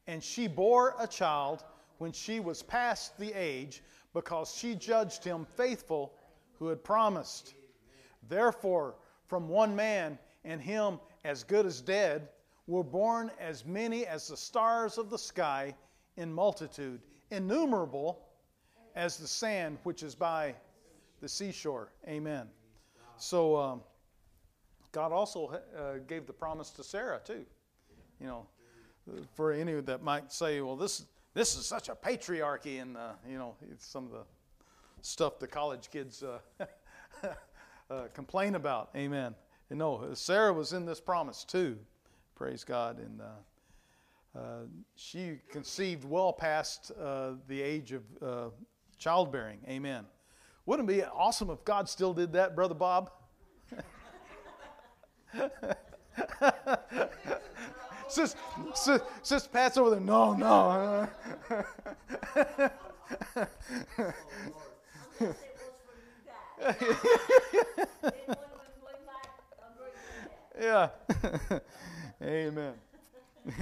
[0.06, 1.64] and she bore a child
[1.98, 3.82] when she was past the age,
[4.12, 6.12] because she judged him faithful
[6.58, 7.54] who had promised.
[8.28, 8.94] Therefore,
[9.26, 12.28] from one man, and him as good as dead,
[12.66, 15.74] were born as many as the stars of the sky
[16.16, 18.26] in multitude, innumerable
[18.94, 20.54] as the sand which is by
[21.20, 21.92] the seashore.
[22.08, 22.48] Amen.
[23.18, 23.82] So um,
[24.96, 27.44] God also uh, gave the promise to Sarah too.
[28.18, 28.46] You know,
[29.34, 33.36] for any that might say, "Well, this this is such a patriarchy," and uh, you
[33.36, 34.22] know, it's some of the
[35.02, 36.38] stuff the college kids uh,
[37.90, 38.88] uh, complain about.
[38.96, 39.34] Amen.
[39.68, 41.76] And no, Sarah was in this promise too.
[42.34, 42.98] Praise God.
[42.98, 44.40] And uh, uh,
[44.94, 46.90] she conceived well past
[47.48, 48.54] the age of
[48.96, 49.58] childbearing.
[49.68, 50.06] Amen.
[50.64, 53.10] Wouldn't it be awesome if God still did that, Brother Bob?
[58.08, 58.36] Sis,
[58.74, 60.00] sis, sis Pat's over there.
[60.00, 61.08] No, no.
[70.58, 70.88] Yeah.
[72.22, 72.72] Amen.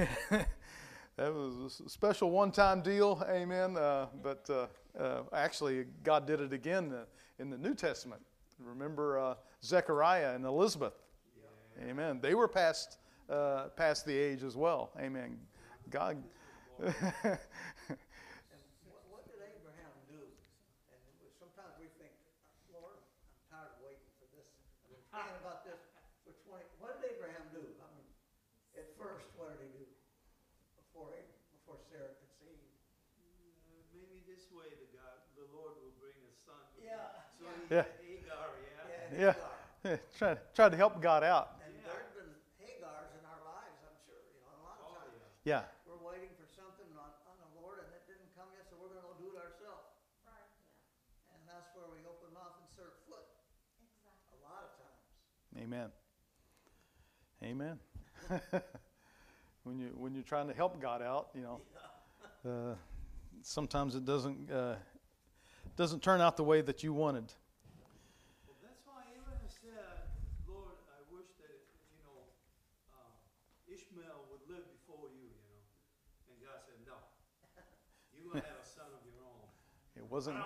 [1.17, 3.23] that was a special one time deal.
[3.29, 3.77] Amen.
[3.77, 4.67] Uh, but uh,
[4.99, 7.05] uh, actually, God did it again uh,
[7.41, 8.23] in the New Testament.
[8.61, 10.95] Remember uh, Zechariah and Elizabeth?
[11.83, 12.21] Amen.
[12.23, 12.99] They were past,
[13.29, 14.91] uh, past the age as well.
[15.01, 15.39] Amen.
[15.91, 16.23] God.
[16.79, 16.93] What,
[19.11, 20.23] what did Abraham do?
[20.23, 21.01] And
[21.39, 22.15] sometimes we think,
[22.71, 24.47] Lord, I'm tired of waiting for this.
[24.87, 25.83] I've been praying about this
[26.23, 27.63] for twenty, what did Abraham do?
[27.63, 28.07] I mean,
[28.79, 29.87] at first, what did he do?
[30.79, 31.11] Before,
[31.53, 32.71] before Sarah conceived?
[33.19, 36.63] Uh, Maybe this way the God, the Lord will bring a son.
[36.79, 37.19] Yeah.
[37.71, 37.83] Yeah.
[37.83, 37.95] had
[39.13, 39.35] yeah?
[39.35, 39.35] Yeah.
[39.85, 40.01] Hagar.
[40.19, 41.61] try, try to help God out.
[41.61, 41.93] And Yeah.
[41.93, 45.34] there's been Hagars in our lives, I'm sure, you know, a lot of Oh, times.
[45.45, 45.65] Yeah.
[45.65, 45.65] Yeah.
[45.85, 48.89] We're waiting for something on, on the Lord and it didn't come yet, so we're
[48.91, 49.93] gonna go do it ourselves.
[50.25, 50.49] Right,
[51.37, 53.29] And that's where we open mouth and serve foot,
[53.79, 54.35] exactly.
[54.35, 55.01] a lot of times.
[55.61, 55.89] Amen.
[57.45, 57.77] Amen.
[59.69, 61.61] when you when you're trying to help God out, you know,
[62.49, 62.75] uh,
[63.43, 64.77] sometimes it doesn't uh,
[65.77, 67.33] doesn't turn out the way that you wanted.
[68.47, 70.09] Well, that's why Abraham said,
[70.47, 71.57] Lord, I wish that,
[71.91, 72.31] you know,
[72.95, 73.11] um,
[73.67, 75.61] Ishmael would live before you, you know.
[76.31, 76.95] And God said, no.
[78.15, 79.51] You're going to have a son of your own.
[79.99, 80.37] It But wasn't.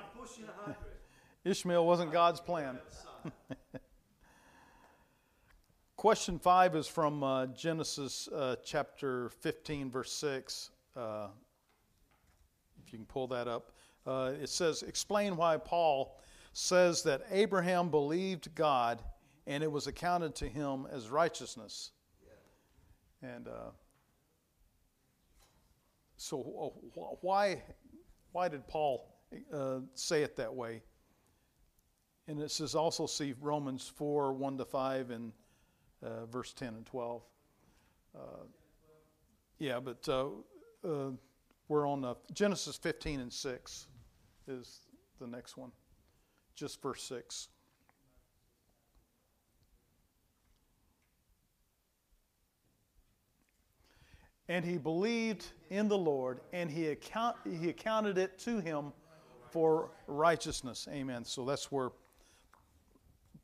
[1.45, 2.79] Ishmael wasn't God's plan.
[2.79, 3.81] gonna have a son.
[5.97, 10.71] Question five is from uh, Genesis uh, chapter 15, verse 6.
[10.97, 11.27] Uh,
[12.83, 13.73] if you can pull that up.
[14.07, 16.19] Uh, it says, Explain why Paul
[16.55, 19.03] says that Abraham believed God
[19.47, 21.91] and it was accounted to him as righteousness.
[23.21, 23.73] And uh,
[26.17, 27.63] so, wh- why,
[28.33, 29.18] why did Paul
[29.53, 30.83] uh, say it that way?
[32.27, 35.33] And it says also see Romans 4 1 to 5 and
[36.03, 37.23] uh, verse 10 and 12.
[38.15, 38.21] Uh,
[39.59, 40.27] yeah, but uh,
[40.85, 41.11] uh,
[41.69, 43.87] we're on uh, Genesis 15 and 6
[44.47, 44.81] is
[45.21, 45.73] the next one,
[46.55, 47.49] just verse 6.
[54.51, 58.93] And he believed in the Lord, and he, account, he accounted it to him
[59.51, 60.89] for righteousness.
[60.91, 61.25] Amen.
[61.25, 61.91] So that's where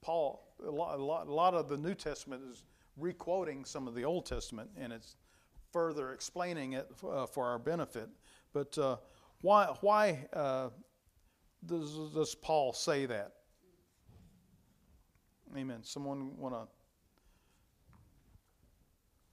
[0.01, 2.63] Paul, a lot, a lot, a lot of the New Testament is
[2.97, 5.17] requoting some of the Old Testament, and it's
[5.73, 8.09] further explaining it uh, for our benefit.
[8.53, 8.97] But uh,
[9.41, 10.69] why, why uh,
[11.67, 13.33] does, does Paul say that?
[15.57, 15.81] Amen.
[15.83, 16.69] Someone want to?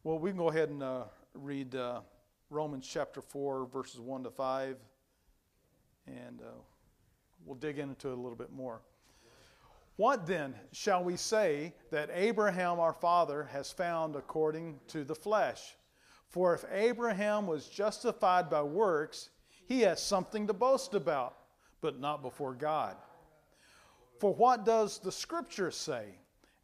[0.04, 1.04] Well, we can go ahead and uh,
[1.34, 2.02] read uh,
[2.50, 4.78] Romans chapter 4, verses 1 to 5,
[6.08, 6.52] and uh,
[7.46, 8.82] we'll dig into it a little bit more.
[9.98, 15.76] What then shall we say that Abraham our father has found according to the flesh?
[16.28, 19.30] For if Abraham was justified by works,
[19.68, 21.38] he has something to boast about,
[21.82, 22.96] but not before God.
[24.20, 26.06] For what does the scripture say?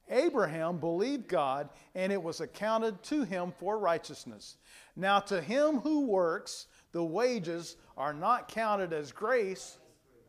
[0.10, 4.58] Abraham believed God, and it was accounted to him for righteousness.
[4.96, 6.68] Now, to him who works,
[6.98, 9.78] the wages are not counted as grace,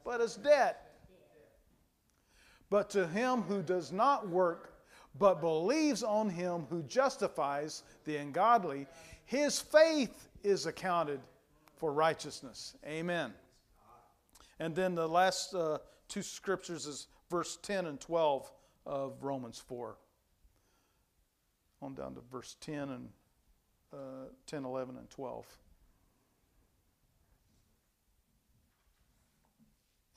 [0.05, 0.99] but as debt.
[2.69, 4.75] But to him who does not work,
[5.19, 8.87] but believes on him who justifies the ungodly,
[9.25, 11.21] his faith is accounted
[11.79, 12.77] for righteousness.
[12.87, 13.33] Amen.
[14.61, 18.53] And then the last uh, two scriptures is verse 10 and 12
[18.85, 19.97] of Romans 4.
[21.81, 23.09] On down to verse 10 and
[23.91, 25.47] uh, 10, 11, and 12.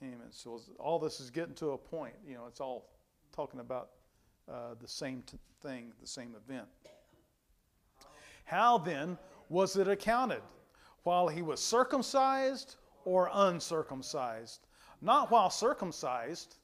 [0.03, 0.31] Amen.
[0.31, 2.15] So all this is getting to a point.
[2.27, 2.89] You know, it's all
[3.31, 3.89] talking about
[4.51, 6.67] uh, the same t- thing, the same event.
[8.45, 9.17] How then
[9.49, 10.41] was it accounted?
[11.03, 12.75] While he was circumcised
[13.05, 14.67] or uncircumcised?
[15.01, 16.57] Not while circumcised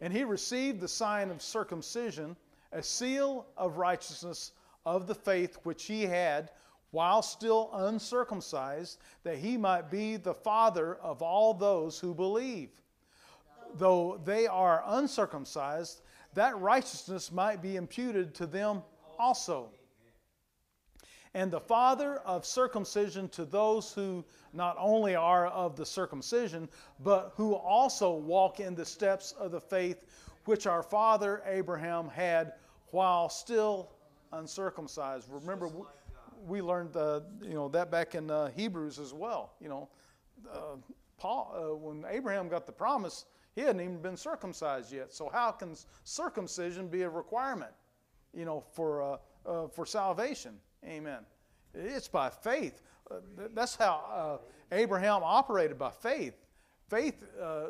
[0.00, 2.36] And he received the sign of circumcision,
[2.72, 4.52] a seal of righteousness
[4.86, 6.50] of the faith which he had
[6.90, 12.70] while still uncircumcised, that he might be the father of all those who believe.
[13.76, 16.02] Though they are uncircumcised,
[16.34, 18.82] that righteousness might be imputed to them
[19.18, 19.70] also.
[21.34, 26.68] And the father of circumcision to those who not only are of the circumcision,
[26.98, 30.04] but who also walk in the steps of the faith
[30.46, 32.54] which our father Abraham had
[32.90, 33.92] while still
[34.32, 35.28] uncircumcised.
[35.30, 35.70] Remember,
[36.46, 39.54] we, learned uh, you know that back in uh, Hebrews as well.
[39.60, 39.88] You know,
[40.52, 40.76] uh,
[41.18, 45.12] Paul uh, when Abraham got the promise, he hadn't even been circumcised yet.
[45.12, 45.74] So how can
[46.04, 47.72] circumcision be a requirement?
[48.32, 49.16] You know, for uh,
[49.46, 50.56] uh, for salvation.
[50.84, 51.20] Amen.
[51.74, 52.82] It's by faith.
[53.54, 54.40] that's how
[54.72, 56.34] Abraham operated by faith.
[56.88, 57.22] Faith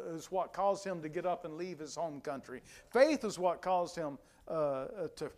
[0.09, 2.63] is what caused him to get up and leave his home country.
[2.91, 4.19] Faith is what caused him
[4.49, 5.31] to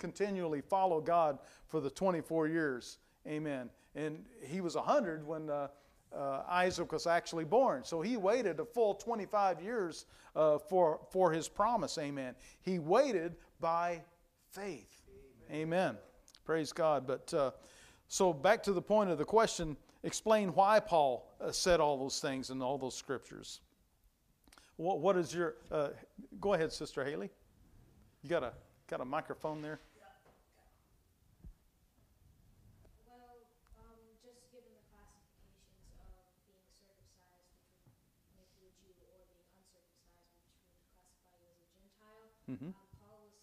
[0.00, 1.38] continually follow God
[1.68, 2.98] for the 24 years.
[3.28, 3.70] Amen.
[3.94, 5.68] And he was 100 when uh,
[6.16, 7.84] uh, Isaac was actually born.
[7.84, 11.98] So he waited a full 25 years uh, for, for his promise.
[11.98, 12.34] Amen.
[12.62, 14.02] He waited by
[14.50, 15.02] faith.
[15.50, 15.62] Amen.
[15.62, 15.96] Amen.
[16.44, 17.06] Praise God.
[17.06, 17.50] But uh,
[18.08, 22.20] so back to the point of the question explain why Paul uh, said all those
[22.20, 23.60] things in all those scriptures.
[24.76, 25.56] What, what is your.
[25.70, 25.90] Uh,
[26.40, 27.30] go ahead, Sister Haley.
[28.22, 28.52] You got a,
[28.88, 29.80] got a microphone there?
[42.50, 42.74] Mm-hmm.
[42.74, 43.38] Um, Paul was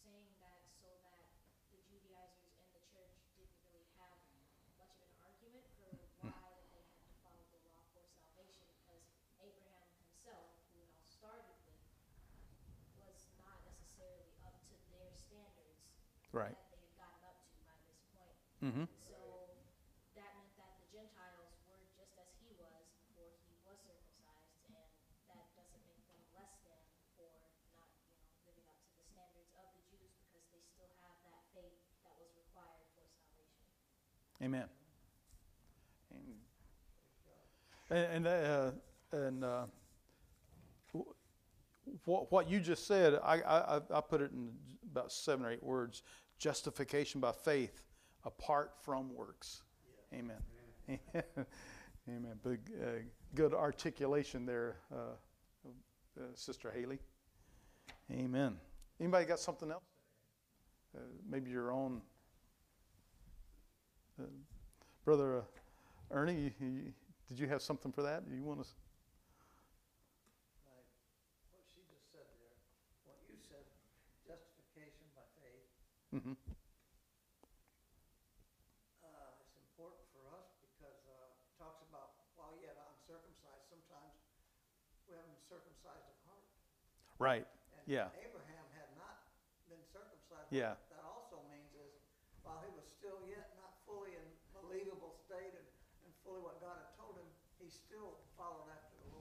[0.00, 1.28] saying that so that
[1.68, 5.92] the Judaizers and the church didn't really have much of an argument for
[6.24, 9.04] why they had to follow the law for salvation, because
[9.44, 11.84] Abraham himself, who it all started with,
[12.96, 15.76] was not necessarily up to their standards
[16.32, 16.56] right.
[16.56, 18.40] that they had gotten up to by this point.
[18.64, 18.88] Mm-hmm.
[34.42, 34.64] Amen.
[37.88, 38.70] And, and, uh,
[39.12, 39.64] and uh,
[42.04, 44.50] what, what you just said, I, I, I put it in
[44.90, 46.02] about seven or eight words
[46.38, 47.82] justification by faith
[48.24, 49.62] apart from works.
[50.12, 50.18] Yeah.
[50.18, 51.00] Amen.
[52.08, 52.32] Amen.
[52.44, 52.86] Big, uh,
[53.34, 54.96] good articulation there, uh,
[56.18, 56.98] uh, Sister Haley.
[58.12, 58.56] Amen.
[59.00, 59.82] Anybody got something else?
[60.96, 62.00] Uh, maybe your own
[64.18, 64.24] uh,
[65.04, 65.42] Brother uh,
[66.10, 66.92] Ernie, you, you,
[67.28, 68.24] did you have something for that?
[68.32, 68.68] You want to?
[71.52, 72.56] What she just said there,
[73.04, 73.60] what you said,
[74.24, 75.68] justification by faith.
[76.16, 76.34] Mm-hmm.
[79.04, 84.16] Uh, it's important for us because uh, it talks about while yet uncircumcised, sometimes
[85.04, 86.48] we haven't circumcised at heart.
[87.20, 87.44] Right.
[87.76, 88.08] And yeah.
[88.16, 89.28] Abraham had not
[89.68, 90.48] been circumcised.
[90.48, 90.80] Yeah.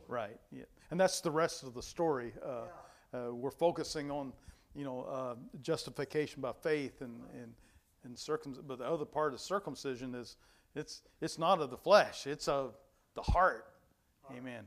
[0.08, 0.39] Right.
[0.51, 0.64] Yeah.
[0.91, 2.34] And that's the rest of the story.
[2.43, 2.62] Uh,
[3.14, 4.34] uh, we're focusing on,
[4.76, 7.53] you know, uh, justification by faith and and
[8.03, 8.56] and circum.
[8.68, 10.38] But the other part of circumcision is
[10.76, 12.28] it's it's not of the flesh.
[12.28, 12.76] It's of
[13.16, 13.68] the heart.
[14.36, 14.66] Amen.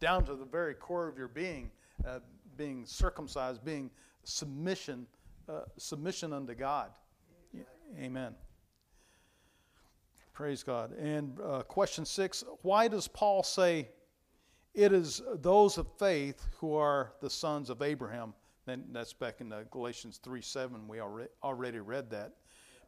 [0.00, 1.70] Down to the very core of your being,
[2.06, 2.20] uh,
[2.56, 3.90] being circumcised, being
[4.24, 5.06] submission,
[5.48, 6.90] uh, submission unto God.
[7.98, 8.34] Amen.
[10.32, 10.92] Praise God.
[10.98, 13.88] And uh, question six: Why does Paul say?
[14.74, 18.34] It is those of faith who are the sons of Abraham.
[18.66, 20.88] Then that's back in Galatians 3 7.
[20.88, 22.32] We already read that.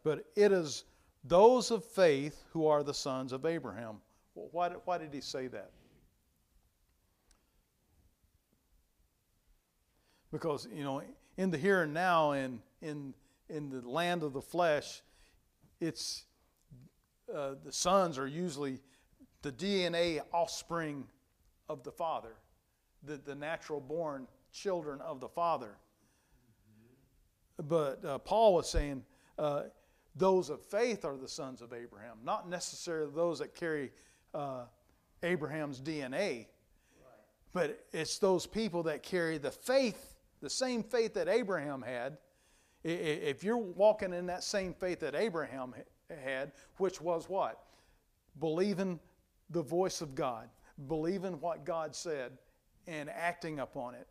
[0.02, 0.84] But it is
[1.24, 3.96] those of faith who are the sons of Abraham.
[4.34, 5.70] Why, did, why did he say that?
[10.32, 11.02] Because, you know,
[11.36, 13.14] in the here and now, and in,
[13.48, 15.02] in the land of the flesh,
[15.80, 16.24] it's
[17.34, 18.80] uh, the sons are usually
[19.42, 21.06] the DNA offspring
[21.68, 22.34] of the Father,
[23.02, 25.76] the, the natural born children of the Father.
[27.68, 29.04] But uh, Paul was saying
[29.38, 29.64] uh,
[30.14, 33.92] those of faith are the sons of Abraham, not necessarily those that carry
[34.34, 34.64] uh,
[35.22, 36.46] Abraham's DNA,
[37.52, 42.18] but it's those people that carry the faith, the same faith that Abraham had.
[42.84, 45.74] If you're walking in that same faith that Abraham
[46.22, 47.64] had, which was what?
[48.38, 49.00] Believing
[49.50, 50.48] the voice of God,
[50.88, 52.32] believing what God said
[52.86, 54.06] and acting upon it.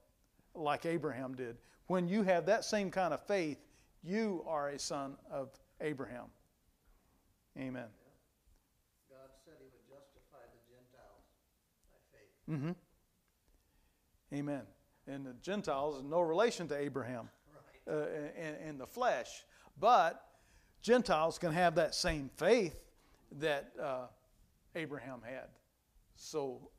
[0.53, 1.57] like Abraham did.
[1.87, 3.57] When you have that same kind of faith,
[4.03, 5.49] you are a son of
[5.81, 6.25] Abraham.
[7.57, 7.87] Amen.
[9.09, 11.25] God said he would justify the Gentiles
[11.91, 12.61] by faith.
[14.31, 14.61] hmm Amen.
[15.07, 17.29] And the Gentiles no relation to Abraham
[17.87, 17.95] Right.
[17.95, 19.45] uh, in, in the flesh,
[19.79, 20.25] but
[20.81, 22.75] Gentiles can have that same faith
[23.39, 24.07] that uh,
[24.75, 25.47] Abraham had.
[26.15, 26.69] So,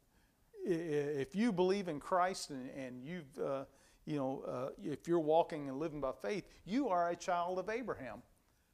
[0.65, 3.65] if you believe in Christ and, and you've, uh,
[4.05, 7.69] you know, uh, if you're walking and living by faith, you are a child of
[7.69, 8.23] Abraham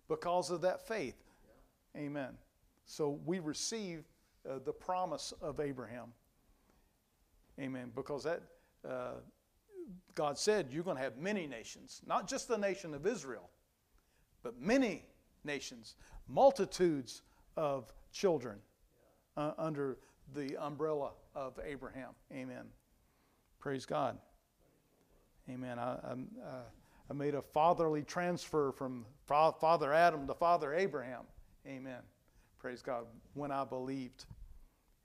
[0.09, 1.17] because of that faith.
[1.97, 2.31] Amen.
[2.85, 4.05] So we receive
[4.49, 6.13] uh, the promise of Abraham.
[7.61, 7.93] Amen.
[7.95, 8.43] Because that
[8.89, 9.15] uh,
[10.15, 13.51] God said you're going to have many nations, not just the nation of Israel,
[14.43, 15.05] but many
[15.45, 15.97] nations,
[16.29, 17.23] multitudes
[17.57, 18.59] of children
[19.37, 19.99] uh, under
[20.35, 22.11] the umbrella of Abraham.
[22.33, 22.65] Amen.
[23.59, 24.19] Praise God.
[25.51, 25.79] Amen.
[25.79, 26.63] I, I'm, uh,
[27.11, 31.23] I made a fatherly transfer from fa- Father Adam to Father Abraham.
[31.67, 32.01] Amen.
[32.59, 33.05] Praise God.
[33.35, 34.25] When I believed.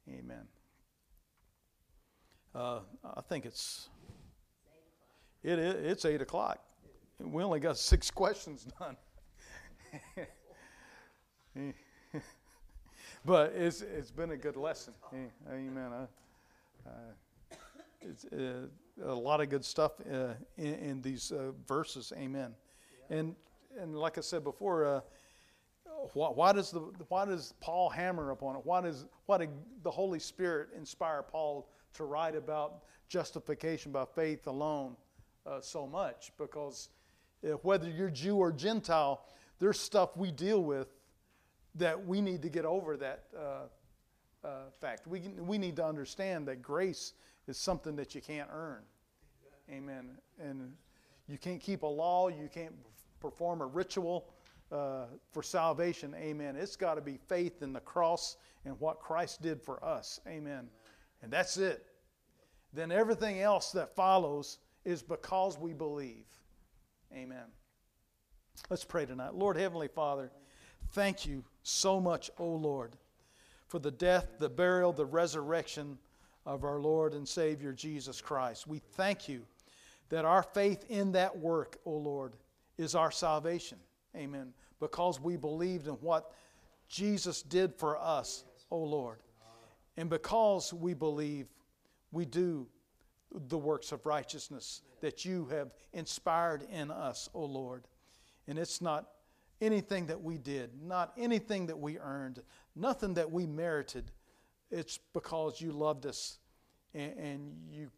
[0.10, 0.48] Amen.
[2.56, 3.90] Uh, I think it's
[5.44, 6.60] it, i- it's eight o'clock.
[7.20, 8.96] We only got six questions done.
[13.28, 14.94] but it's it's been a good lesson.
[15.52, 15.92] Amen.
[15.94, 17.58] I, uh,
[18.00, 18.68] it's uh,
[19.04, 22.14] a lot of good stuff uh, in, in these uh, verses.
[22.18, 22.56] Amen.
[23.10, 23.36] And
[23.78, 25.02] and like I said before, uh,
[26.14, 28.62] why, why does the why does Paul hammer upon it?
[28.64, 29.50] Why does why did
[29.84, 34.96] the Holy Spirit inspire Paul to write about justification by faith alone
[35.46, 36.32] uh, so much?
[36.38, 36.90] Because
[37.44, 39.26] uh, whether you're Jew or Gentile,
[39.60, 40.88] there's stuff we deal with
[41.78, 44.50] that we need to get over that uh, uh,
[44.80, 45.08] fact.
[45.08, 47.14] We we need to understand that grace
[47.48, 48.84] is something that you can't earn.
[49.70, 50.18] Amen.
[50.40, 50.74] And
[51.28, 52.30] you can't keep a law.
[52.30, 52.74] You can't
[53.20, 54.30] perform a ritual
[54.72, 56.14] uh, for salvation.
[56.16, 56.56] Amen.
[56.56, 60.20] It's got to be faith in the cross and what Christ did for us.
[60.28, 60.68] Amen.
[61.22, 61.86] And that's it.
[62.74, 66.26] Then everything else that follows is because we believe.
[67.14, 67.46] Amen.
[68.70, 69.34] Let's pray tonight.
[69.34, 70.32] Lord Heavenly Father,
[70.92, 72.96] thank you so much, O Lord,
[73.68, 75.98] for the death, the burial, the resurrection
[76.46, 78.68] of our Lord and Savior Jesus Christ.
[78.68, 79.44] We thank you
[80.10, 82.38] that our faith in that work, O Lord,
[82.78, 83.78] is our salvation.
[84.16, 84.54] Amen.
[84.80, 86.32] Because we believed in what
[86.88, 89.20] Jesus did for us, O Lord.
[89.98, 91.48] And because we believe,
[92.14, 92.68] we do
[93.50, 97.84] the works of righteousness that you have inspired in us, O Lord.
[98.48, 99.08] And it's not
[99.62, 102.42] anything that we did, not anything that we earned,
[102.76, 104.12] nothing that we merited.
[104.70, 106.40] It's because you loved us
[106.94, 107.90] and, and you,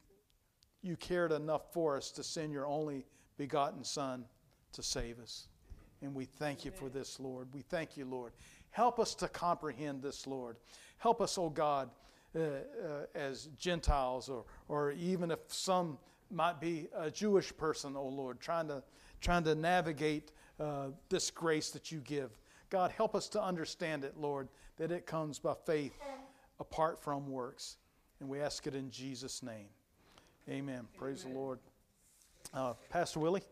[0.82, 3.06] you cared enough for us to send your only
[3.38, 4.26] begotten Son
[4.74, 5.48] to save us.
[6.02, 7.48] And we thank you for this, Lord.
[7.54, 8.34] We thank you, Lord.
[8.72, 10.58] Help us to comprehend this, Lord.
[10.98, 11.90] Help us, oh God,
[12.36, 15.98] uh, uh, as Gentiles, or, or even if some
[16.32, 18.84] might be a Jewish person, oh Lord, trying to,
[19.20, 22.32] trying to navigate uh, this grace that you give.
[22.70, 25.98] God, help us to understand it, Lord, that it comes by faith
[26.60, 27.78] apart from works.
[28.20, 29.68] And we ask it in Jesus' name.
[30.50, 30.86] Amen.
[30.98, 31.60] Praise the Lord.
[32.54, 33.42] Uh, Pastor Willie?
[33.42, 33.48] So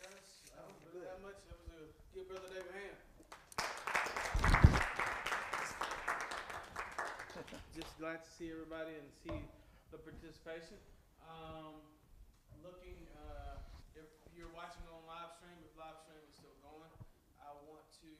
[0.00, 0.10] guys,
[0.54, 1.34] I don't really have much.
[1.50, 2.94] That was a give Brother David a hand.
[7.74, 9.42] Just glad to see everybody and see
[9.90, 10.76] the participation.
[11.26, 11.74] Um,
[12.62, 13.43] looking, uh, if
[14.34, 16.90] you're watching on live stream, if live stream is still going,
[17.40, 18.10] I want to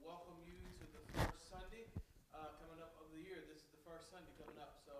[0.00, 1.84] welcome you to the first Sunday
[2.32, 3.44] uh, coming up of the year.
[3.48, 4.96] This is the first Sunday coming up, so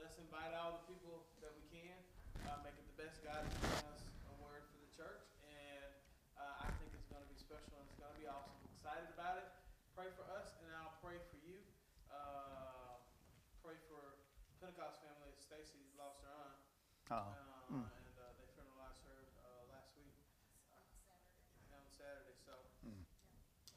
[0.00, 1.96] let's invite all the people that we can.
[2.48, 5.92] Uh, make it the best God has given us a word for the church, and
[6.40, 8.56] uh, I think it's going to be special and it's going to be awesome.
[8.80, 9.48] Excited about it.
[9.92, 11.60] Pray for us, and I'll pray for you.
[12.08, 12.96] Uh,
[13.60, 14.24] pray for
[14.64, 15.36] Pentecost family.
[15.36, 16.56] Stacy lost her aunt,
[17.12, 17.84] Uh, uh, mm.
[17.84, 20.14] and uh, they funeralized her uh, last week
[20.72, 21.76] On Saturday.
[21.76, 22.34] on Saturday.
[22.40, 22.54] So
[22.86, 23.04] Mm.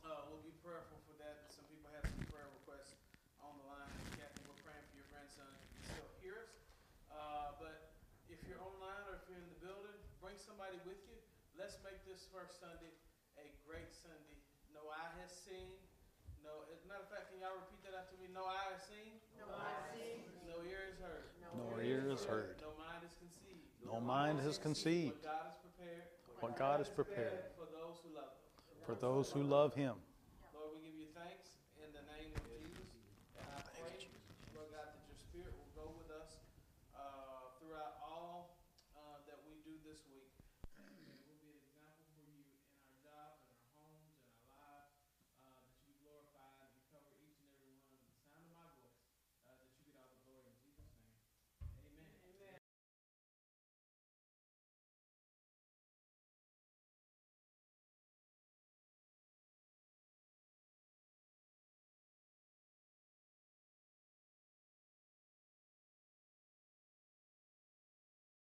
[0.07, 1.51] uh, we'll be prayerful for that.
[1.51, 2.95] Some people have some prayer requests
[3.43, 3.91] on the line.
[4.16, 5.47] Kathy, we're praying for your grandson.
[5.76, 6.53] He still hear us.
[7.11, 7.91] Uh, but
[8.32, 9.93] if you're online or if you're in the building,
[10.24, 11.20] bring somebody with you.
[11.59, 12.95] Let's make this first Sunday
[13.38, 14.39] a great Sunday.
[14.74, 15.70] No eye has seen.
[16.41, 18.28] No, as a matter of fact, can y'all repeat that after me?
[18.34, 19.20] No eye has seen.
[19.39, 20.20] No eye has seen.
[20.47, 21.28] No ear has heard.
[21.55, 22.55] No ear has heard.
[22.59, 23.68] No mind has conceived.
[23.84, 26.03] No mind has conceived What God has prepared.
[26.39, 28.84] what God has prepared For those who love Him.
[28.84, 29.95] for those who love Him.